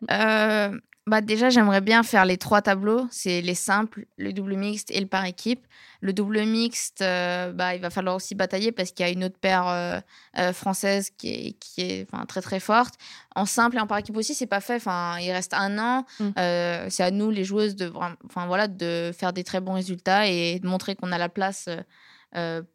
[1.05, 3.07] bah déjà, j'aimerais bien faire les trois tableaux.
[3.11, 5.67] C'est les simples, le double mixte et le par équipe.
[5.99, 9.25] Le double mixte, euh, bah, il va falloir aussi batailler parce qu'il y a une
[9.25, 9.99] autre paire euh,
[10.37, 12.93] euh, française qui est, qui est très très forte.
[13.35, 14.75] En simple et en par équipe aussi, c'est pas fait.
[14.75, 16.05] Enfin, il reste un an.
[16.21, 16.29] Mm.
[16.39, 20.27] Euh, c'est à nous, les joueuses, de, enfin, voilà, de faire des très bons résultats
[20.27, 21.67] et de montrer qu'on a la place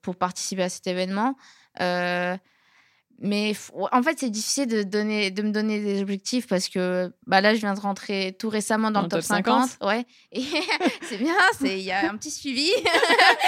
[0.02, 1.34] pour participer à cet événement.
[3.18, 3.52] Euh, mais
[3.92, 7.54] en fait, c'est difficile de, donner, de me donner des objectifs parce que bah là,
[7.54, 9.78] je viens de rentrer tout récemment dans, Dans le top 50.
[9.82, 10.04] Ouais.
[11.02, 12.70] C'est bien, il y a un petit suivi.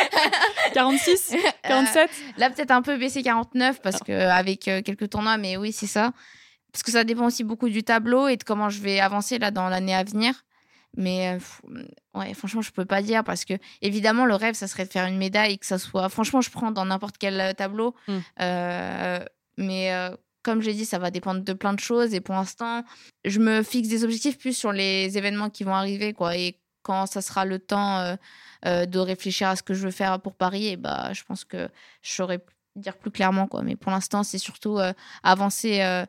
[0.75, 5.57] 46 47 Là, peut-être un peu baissé 49 parce que avec euh, quelques tournois, mais
[5.57, 6.13] oui, c'est ça.
[6.73, 9.51] Parce que ça dépend aussi beaucoup du tableau et de comment je vais avancer là
[9.51, 10.45] dans l'année à venir.
[10.97, 11.79] Mais euh,
[12.19, 15.07] ouais, franchement, je peux pas dire parce que évidemment, le rêve, ça serait de faire
[15.07, 16.09] une médaille et que ça soit.
[16.09, 17.95] Franchement, je prends dans n'importe quel euh, tableau.
[18.09, 18.19] Mm.
[19.61, 22.83] Mais euh, comme j'ai dit, ça va dépendre de plein de choses et pour l'instant,
[23.25, 26.37] je me fixe des objectifs plus sur les événements qui vont arriver, quoi.
[26.37, 28.17] Et quand ça sera le temps euh,
[28.67, 31.45] euh, de réfléchir à ce que je veux faire pour Paris, et bah, je pense
[31.45, 31.69] que
[32.03, 32.45] je saurais
[32.77, 33.63] dire plus clairement, quoi.
[33.63, 34.93] Mais pour l'instant, c'est surtout euh,
[35.23, 36.05] avancer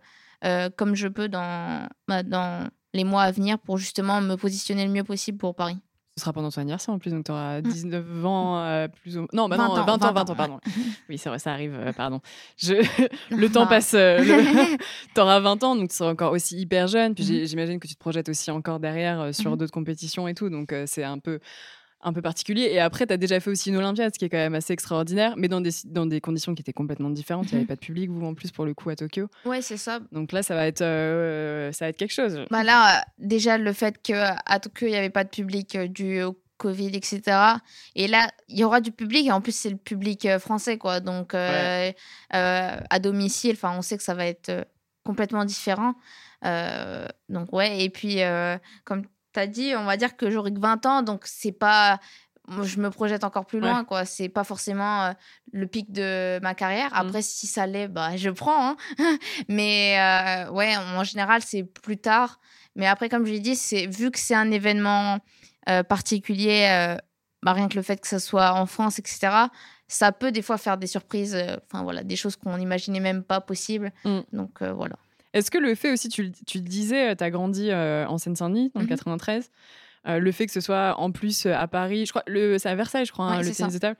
[0.75, 5.03] comme je peux bah, dans les mois à venir pour justement me positionner le mieux
[5.03, 5.77] possible pour Paris.
[6.17, 9.27] Ce sera pendant ton anniversaire en plus, donc tu auras 19 ans euh, plus ou
[9.31, 10.59] Non, bah non, 20 ans, 20 ans, 20 ans, 20 ans, pardon.
[11.09, 12.19] Oui, c'est vrai, ça arrive, euh, pardon.
[12.57, 12.73] Je...
[13.35, 13.93] le temps passe.
[13.93, 14.77] euh, le-
[15.13, 17.15] T'auras 20 ans, donc tu seras encore aussi hyper jeune.
[17.15, 19.57] Puis j'ai- j'imagine que tu te projettes aussi encore derrière euh, sur Mhm.
[19.57, 21.39] d'autres compétitions et tout, donc c'est un peu
[22.03, 22.63] un peu particulier.
[22.71, 24.73] Et après, tu as déjà fait aussi une Olympiade, ce qui est quand même assez
[24.73, 27.45] extraordinaire, mais dans des, dans des conditions qui étaient complètement différentes.
[27.51, 27.67] Il n'y avait Mhm.
[27.67, 29.27] pas de public, vous, en plus, pour le coup, à Tokyo.
[29.45, 29.99] Ouais, c'est ça.
[30.11, 32.45] Donc là, ça va être, euh, ça va être quelque chose.
[32.49, 35.87] Bah là, euh, déjà, le fait qu'à Tokyo, il n'y avait pas de public euh,
[35.87, 37.21] dû au Covid, etc.
[37.95, 40.99] Et là, il y aura du public, et en plus, c'est le public français, quoi.
[40.99, 44.67] Donc, à domicile, enfin, on sait que ça va être
[45.03, 45.95] complètement différent.
[47.29, 47.83] Donc, ouais.
[47.83, 48.19] Et puis,
[48.83, 51.99] comme tu as dit, on va dire que j'aurai que 20 ans, donc c'est pas.
[52.63, 54.03] Je me projette encore plus loin, quoi.
[54.03, 55.11] C'est pas forcément euh,
[55.53, 56.89] le pic de ma carrière.
[56.91, 58.71] Après, si ça l'est, bah, je prends.
[58.71, 58.77] hein.
[59.47, 62.39] Mais euh, ouais, en général, c'est plus tard.
[62.75, 65.19] Mais après, comme je l'ai dit, c'est vu que c'est un événement
[65.69, 66.95] euh, particulier,
[67.43, 69.29] bah, rien que le fait que ça soit en France, etc.,
[69.87, 73.39] ça peut des fois faire des surprises, enfin voilà, des choses qu'on n'imaginait même pas
[73.39, 73.91] possibles.
[74.03, 74.19] Mm.
[74.33, 74.95] Donc voilà.
[75.33, 78.17] Est-ce que le fait aussi, tu, le- tu le disais, tu as grandi euh, en
[78.17, 78.89] Seine-Saint-Denis, dans le Mhm.
[78.89, 79.49] 93,
[80.07, 82.75] euh, le fait que ce soit en plus euh, à Paris, je crois, c'est à
[82.75, 83.97] Versailles, je crois, hein, le tennis de table.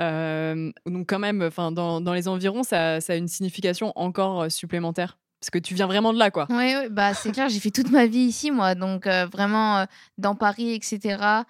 [0.00, 4.42] Euh, donc quand même, enfin dans, dans les environs, ça, ça a une signification encore
[4.42, 5.18] euh, supplémentaire.
[5.40, 6.46] Parce que tu viens vraiment de là, quoi.
[6.50, 8.74] Oui, bah c'est clair, j'ai fait toute ma vie ici, moi.
[8.76, 9.84] Donc euh, vraiment, euh,
[10.16, 11.44] dans Paris, etc.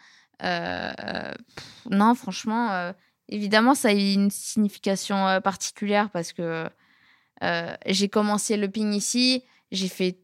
[1.90, 2.92] non, franchement,
[3.28, 6.68] évidemment, ça a une signification particulière parce que
[7.86, 10.18] j'ai commencé le ping ici, j'ai fait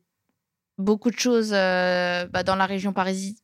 [0.79, 2.95] beaucoup de choses bah, dans la région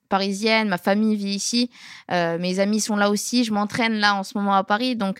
[0.08, 1.70] parisienne, ma famille vit ici,
[2.10, 5.18] mes amis sont là aussi, je m'entraîne là en ce moment à Paris, donc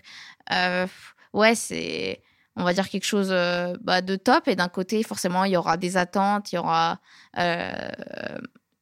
[1.33, 2.21] ouais, c'est
[2.55, 3.29] on va dire quelque chose
[3.81, 4.47] bah, de top.
[4.47, 6.99] Et d'un côté forcément il y aura des attentes, il y aura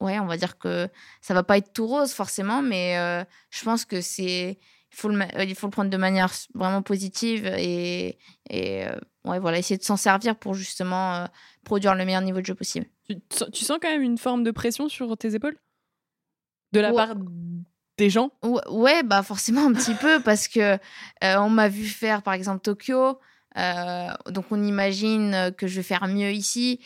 [0.03, 0.89] ouais, on va dire que
[1.21, 4.59] ça va pas être tout rose forcément, mais euh, je pense que c'est
[4.93, 8.17] il faut le euh, il faut le prendre de manière vraiment positive et,
[8.49, 11.27] et euh, ouais, voilà, essayer de s'en servir pour justement
[11.65, 12.85] produire le meilleur niveau de jeu possible.
[13.07, 15.57] Tu, sens quand même une forme de pression sur tes épaules?
[16.71, 17.15] De la part
[17.97, 18.31] des gens?
[18.69, 20.77] Ouais, bah forcément un petit peu parce que
[21.21, 23.19] on m'a vu faire par exemple Tokyo.
[23.55, 26.79] donc on imagine que je vais faire mieux ici.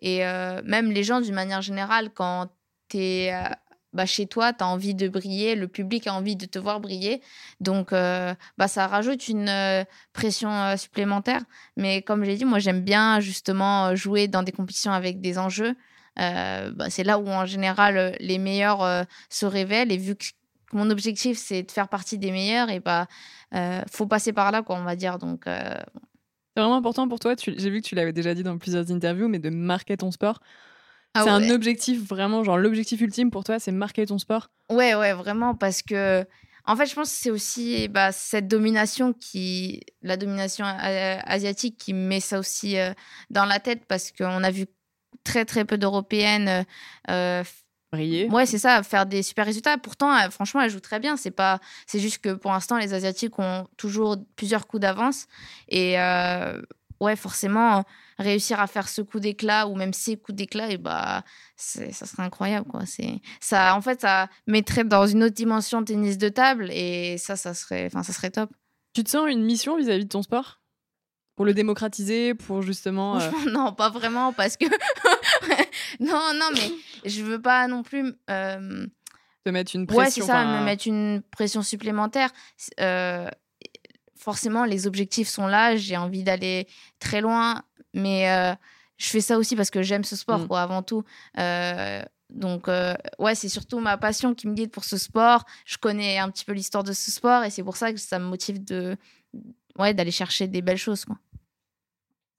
[0.00, 2.48] Et euh, même les gens, d'une manière générale, quand
[2.88, 3.48] tu es euh,
[3.92, 6.80] bah, chez toi, tu as envie de briller, le public a envie de te voir
[6.80, 7.22] briller.
[7.60, 9.50] Donc, euh, bah, ça rajoute une
[10.12, 11.42] pression supplémentaire.
[11.76, 15.74] Mais comme j'ai dit, moi, j'aime bien justement jouer dans des compétitions avec des enjeux.
[16.16, 19.92] Bah, c'est là où, en général, les meilleurs se révèlent.
[19.92, 20.24] Et vu que
[20.72, 23.06] mon objectif, c'est de faire partie des meilleurs, et bah,
[23.90, 25.18] faut passer par là, quoi, on va dire.
[25.18, 28.90] Donc, c'est vraiment important pour toi, j'ai vu que tu l'avais déjà dit dans plusieurs
[28.90, 30.40] interviews, mais de marquer ton sport.
[31.14, 34.50] Ah c'est un objectif vraiment, genre l'objectif ultime pour toi, c'est marquer ton sport?
[34.70, 36.24] Ouais, ouais, vraiment, parce que
[36.66, 41.94] en fait, je pense que c'est aussi bah, cette domination qui, la domination asiatique qui
[41.94, 42.92] met ça aussi euh,
[43.30, 44.66] dans la tête parce qu'on a vu
[45.24, 46.66] très très peu d'Européennes
[47.10, 47.42] euh,
[47.92, 48.28] briller.
[48.28, 49.78] Ouais, c'est ça, faire des super résultats.
[49.78, 51.16] Pourtant, euh, franchement, elle joue très bien.
[51.16, 55.26] C'est pas, c'est juste que pour l'instant, les Asiatiques ont toujours plusieurs coups d'avance.
[55.68, 56.60] Et euh,
[57.00, 57.84] ouais, forcément,
[58.18, 61.24] réussir à faire ce coup d'éclat ou même ces coups d'éclat, et bah,
[61.56, 62.84] ça serait incroyable, quoi.
[62.86, 67.16] C'est, ça, en fait, ça mettrait dans une autre dimension de tennis de table et
[67.18, 68.50] ça, ça serait, enfin, ça serait top.
[68.94, 70.60] Tu te sens une mission vis-à-vis de ton sport?
[71.36, 73.20] Pour le démocratiser, pour justement.
[73.20, 74.64] Euh, non, pas vraiment, parce que.
[76.00, 78.12] non, non, mais je veux pas non plus.
[78.28, 78.86] Euh...
[79.44, 80.02] Te mettre une pression.
[80.02, 82.30] Ouais, c'est ça, me mettre une pression supplémentaire.
[82.80, 83.28] Euh,
[84.16, 86.66] forcément, les objectifs sont là, j'ai envie d'aller
[86.98, 87.62] très loin,
[87.94, 88.54] mais euh,
[88.96, 90.48] je fais ça aussi parce que j'aime ce sport, mm.
[90.48, 91.04] quoi, avant tout.
[92.30, 92.68] donc,
[93.18, 95.44] ouais, c'est surtout ma passion qui me guide pour ce sport.
[95.64, 98.18] Je connais un petit peu l'histoire de ce sport et c'est pour ça que ça
[98.18, 98.96] me motive de,
[99.78, 101.16] ouais, d'aller chercher des belles choses, quoi.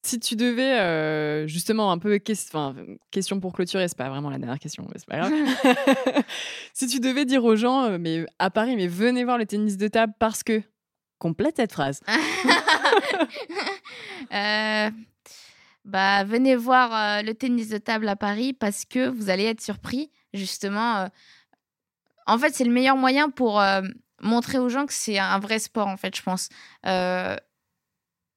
[0.02, 2.74] Si tu devais euh, justement un peu question,
[3.12, 5.34] question pour clôturer, c'est pas vraiment la dernière question, mais c'est pas grave.
[6.74, 9.76] si tu devais dire aux gens, euh, mais à Paris, mais venez voir le tennis
[9.76, 10.62] de table parce que
[11.18, 12.02] complète cette phrase.
[14.32, 14.92] Euh,
[15.90, 20.12] bah venez voir le tennis de table à Paris parce que vous allez être surpris
[20.34, 21.10] justement.
[22.28, 23.62] en fait, c'est le meilleur moyen pour
[24.22, 26.50] montrer aux gens que c'est un vrai sport en fait, je pense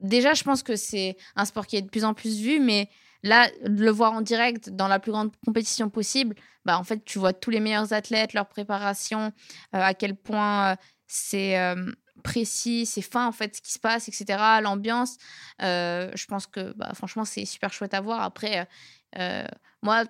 [0.02, 2.88] déjà, je pense que c'est un sport qui est de plus en plus vu, mais
[3.22, 6.34] là, de le voir en direct dans la plus grande compétition possible,
[6.64, 9.32] bah, en fait, tu vois tous les meilleurs athlètes, leur préparation,
[9.74, 10.76] euh, à quel point euh,
[11.06, 11.90] c'est euh,
[12.22, 15.16] précis, c'est fin, en fait, ce qui se passe, etc., l'ambiance.
[15.60, 18.22] je pense que, bah, franchement, c'est super chouette à voir.
[18.22, 18.68] Après,
[19.82, 20.04] moi,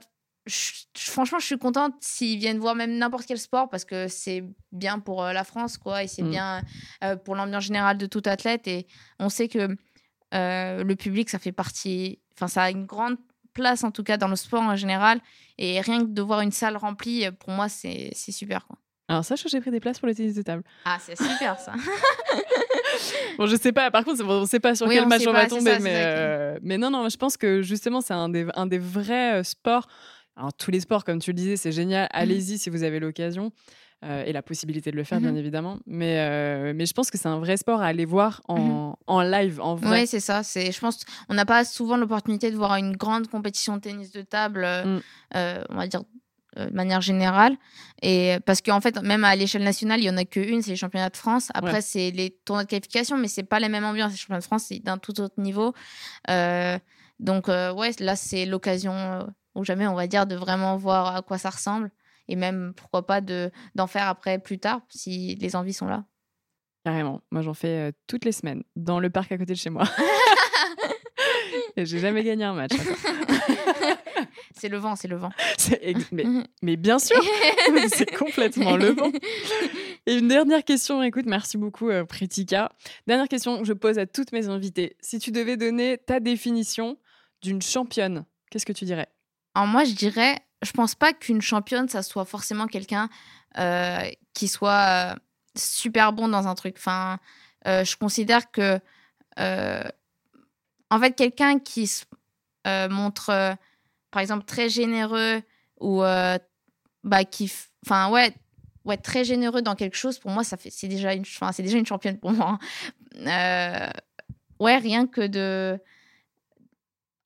[0.97, 4.99] franchement, je suis contente s'ils viennent voir même n'importe quel sport parce que c'est bien
[4.99, 6.31] pour euh, la France, quoi, et c'est mm.
[6.31, 6.63] bien
[7.05, 8.67] euh, pour l'ambiance générale de tout athlète.
[8.67, 8.87] Et
[9.19, 9.77] on sait que
[10.35, 13.17] euh, le public, ça fait partie, enfin, ça a une grande
[13.53, 15.21] place en tout cas dans le sport en général.
[15.59, 18.79] Et rien que de voir une salle remplie, pour moi, c'est super, quoi.
[19.09, 20.63] Alors, sache que j'ai pris des places pour le tennis de table.
[20.85, 21.73] Ah, c'est super ça.
[23.39, 25.79] bon, je sais pas, par contre, on sait pas sur quel match on va tomber,
[25.81, 29.87] mais, mais non, non, je pense que justement, c'est un des, un des vrais sports
[30.37, 32.05] alors, tous les sports, comme tu le disais, c'est génial.
[32.07, 32.17] Mmh.
[32.17, 33.53] Allez-y si vous avez l'occasion.
[34.05, 35.79] Euh, et la possibilité de le faire, bien mmh évidemment.
[35.87, 38.99] Mais, euh, mais je pense que c'est un vrai sport à aller voir mmh en,
[39.07, 40.01] en live, en vrai.
[40.01, 40.43] Oui, c'est ça.
[40.43, 44.23] Je pense on n'a pas souvent l'opportunité de voir une grande compétition de tennis de
[44.23, 44.99] table, euh,
[45.69, 46.03] on va dire
[46.57, 47.57] de manière générale.
[48.03, 50.77] Et parce qu'en fait, même à l'échelle nationale, il n'y en a qu'une, c'est les
[50.77, 51.49] championnats de France.
[51.55, 54.13] Après, c'est les tournois de qualification, mais c'est pas la même ambiance.
[54.13, 55.75] Les championnats de France, c'est d'un tout autre niveau.
[57.21, 61.39] donc, ouais, là, c'est l'occasion ou jamais, on va dire, de vraiment voir à quoi
[61.39, 61.91] ça ressemble.
[62.29, 66.05] Et même, pourquoi pas, de, d'en faire après plus tard, si les envies sont là.
[66.85, 67.21] Carrément.
[67.31, 69.85] Moi, j'en fais euh, toutes les semaines, dans le parc à côté de chez moi.
[71.77, 72.73] J'ai jamais gagné un match.
[74.57, 75.31] c'est le vent, c'est le vent.
[76.12, 76.25] Mais,
[76.62, 77.16] mais, bien sûr,
[77.89, 79.11] c'est complètement le vent.
[80.07, 82.73] Et une dernière question, écoute, merci beaucoup euh, Pritika.
[83.07, 84.97] Dernière question que je pose à toutes mes invités.
[85.01, 86.99] Si tu devais donner ta définition
[87.43, 89.09] d'une championne, qu'est-ce que tu dirais?
[89.55, 93.09] Alors moi, je dirais je pense pas qu'une championne, ça soit forcément quelqu'un
[93.59, 95.14] euh, qui soit euh,
[95.57, 96.77] super bon dans un truc.
[96.79, 97.18] Enfin,
[97.66, 98.79] euh, je considère que,
[100.93, 102.05] en fait, quelqu'un qui se
[102.88, 103.57] montre,
[104.11, 105.43] par exemple, très généreux
[105.80, 106.03] ou
[107.05, 107.53] bah, qui,
[107.84, 108.34] enfin, ouais,
[108.84, 112.18] ouais, très généreux dans quelque chose, pour moi, c'est déjà une, c'est déjà une championne
[112.18, 112.59] pour moi.
[113.26, 113.90] Hein.
[114.61, 115.78] ouais, rien que de.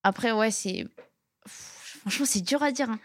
[0.03, 0.87] Après, ouais, c'est.
[1.47, 2.91] Franchement, c'est dur à dire.
[2.91, 3.01] Hein.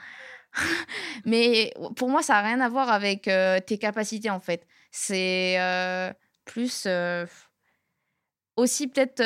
[1.26, 4.68] Mais pour moi, ça n'a rien à voir avec euh, tes capacités, en fait.
[4.92, 6.12] C'est euh,
[6.46, 7.26] plus euh,
[8.58, 9.24] aussi peut-être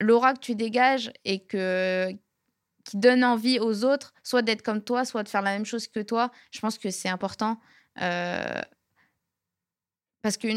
[0.00, 2.10] l'aura que tu dégages et que,
[2.84, 5.88] qui donne envie aux autres, soit d'être comme toi, soit de faire la même chose
[5.88, 6.30] que toi.
[6.50, 7.60] Je pense que c'est important.
[10.22, 10.48] parce que,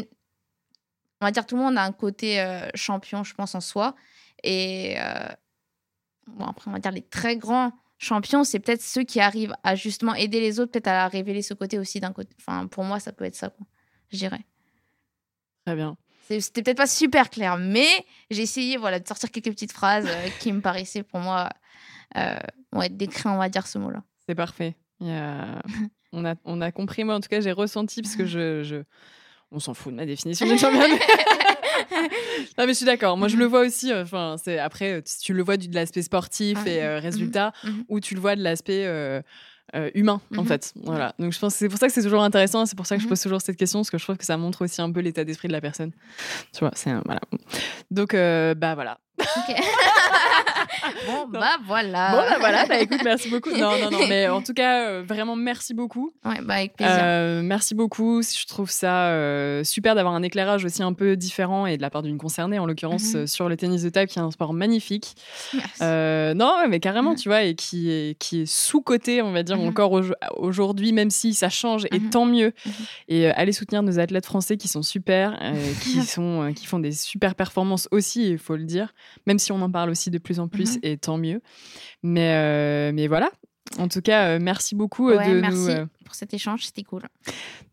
[1.20, 3.94] on va dire, tout le monde a un côté champion, je pense, en soi.
[4.42, 4.96] Et
[6.26, 9.76] bon, après, on va dire les très grands champion, c'est peut-être ceux qui arrivent à
[9.76, 12.34] justement aider les autres, peut-être à révéler ce côté aussi d'un côté.
[12.40, 13.66] Enfin, pour moi, ça peut être ça, quoi.
[14.10, 14.44] Je dirais.
[15.64, 15.96] Très bien.
[16.40, 17.88] C'était peut-être pas super clair, mais
[18.30, 21.48] j'ai essayé voilà, de sortir quelques petites phrases euh, qui me paraissaient pour moi
[22.16, 22.34] euh,
[22.72, 24.02] ouais, décrire, on va dire, ce mot-là.
[24.26, 24.76] C'est parfait.
[25.00, 28.76] on, a, on a compris, moi en tout cas, j'ai ressenti parce que je, je...
[29.50, 30.92] on s'en fout de ma définition de championne.
[32.58, 33.16] non, mais je suis d'accord.
[33.16, 33.92] Moi, je le vois aussi.
[33.92, 37.70] Euh, enfin, c'est après, euh, tu le vois de l'aspect sportif et euh, résultat, mhm.
[37.70, 37.84] Mhm.
[37.88, 39.22] ou tu le vois de l'aspect
[39.94, 40.48] humain, en mhm.
[40.48, 40.72] fait.
[40.84, 41.14] Voilà.
[41.18, 42.66] Donc, je pense c'est pour ça que c'est toujours intéressant.
[42.66, 44.36] C'est pour ça que je pose toujours cette question, parce que je trouve que ça
[44.36, 45.92] montre aussi un peu l'état d'esprit de la personne.
[46.52, 47.20] Tu vois, c'est voilà.
[47.90, 48.98] Donc, bah voilà.
[51.06, 52.10] bon, bah voilà.
[52.10, 52.66] Bon, bah voilà.
[52.66, 53.50] Bah écoute, merci beaucoup.
[53.50, 54.06] Non, non, non.
[54.08, 56.12] Mais en tout cas, euh, vraiment, merci beaucoup.
[56.24, 56.98] Ouais, bah avec plaisir.
[57.00, 58.22] Euh, merci beaucoup.
[58.22, 61.90] Je trouve ça euh, super d'avoir un éclairage aussi un peu différent et de la
[61.90, 63.26] part d'une concernée, en l'occurrence, mhm.
[63.26, 65.14] sur le tennis de table, qui est un sport magnifique.
[65.54, 66.36] Merci.
[66.36, 69.68] non, mais carrément, tu vois, et qui est, qui est sous-coté, on va dire, mhm.
[69.68, 70.00] encore
[70.36, 72.10] aujourd'hui, même si ça change, et mhm.
[72.10, 72.52] tant mieux.
[73.08, 75.38] Et aller soutenir nos athlètes français qui sont super,
[75.82, 78.92] qui, sont, qui font des super performances aussi, il faut le dire
[79.26, 80.78] même si on en parle aussi de plus en plus.
[80.82, 81.40] Et tant mieux.
[82.02, 83.30] Mais, euh, mais voilà.
[83.78, 87.02] En tout cas, euh, merci beaucoup euh, de merci nous, pour cet échange, c'était cool.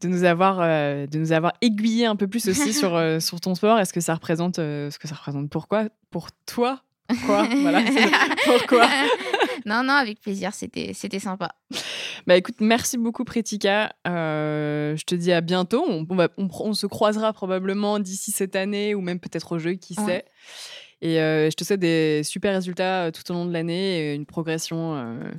[0.02, 3.80] De nous avoir, de nous avoir aiguillé un peu plus aussi sur, sur ton sport.
[3.80, 6.84] Est-ce que ça représente, ce que ça représente pourquoi Pour toi?
[7.26, 7.48] Quoi?
[7.62, 7.82] Voilà.
[8.46, 8.88] Pourquoi
[9.66, 10.54] Non, non, avec plaisir.
[10.54, 11.50] C'était, c'était sympa.
[12.28, 13.92] Bah écoute, merci beaucoup Pretika.
[14.06, 15.84] je te dis à bientôt.
[15.88, 16.06] On,
[16.38, 20.24] on, se croisera probablement d'ici cette année ou même peut-être au jeu, qui sait.
[21.02, 24.16] Et euh, je te souhaite des super résultats euh, tout au long de l'année et
[24.16, 25.32] une progression euh,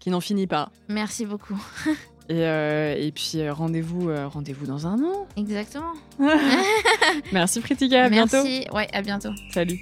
[0.00, 0.70] qui n'en finit pas.
[0.88, 1.60] Merci beaucoup.
[2.30, 5.26] Et, et, puis rendez-vous rendez-vous dans un an.
[5.38, 5.94] Exactement.
[7.32, 8.44] Merci Pritika, à bientôt.
[8.44, 9.30] Merci, ouais, à bientôt.
[9.50, 9.78] Salut.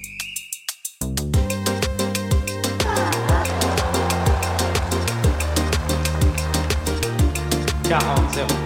[7.82, 8.65] Si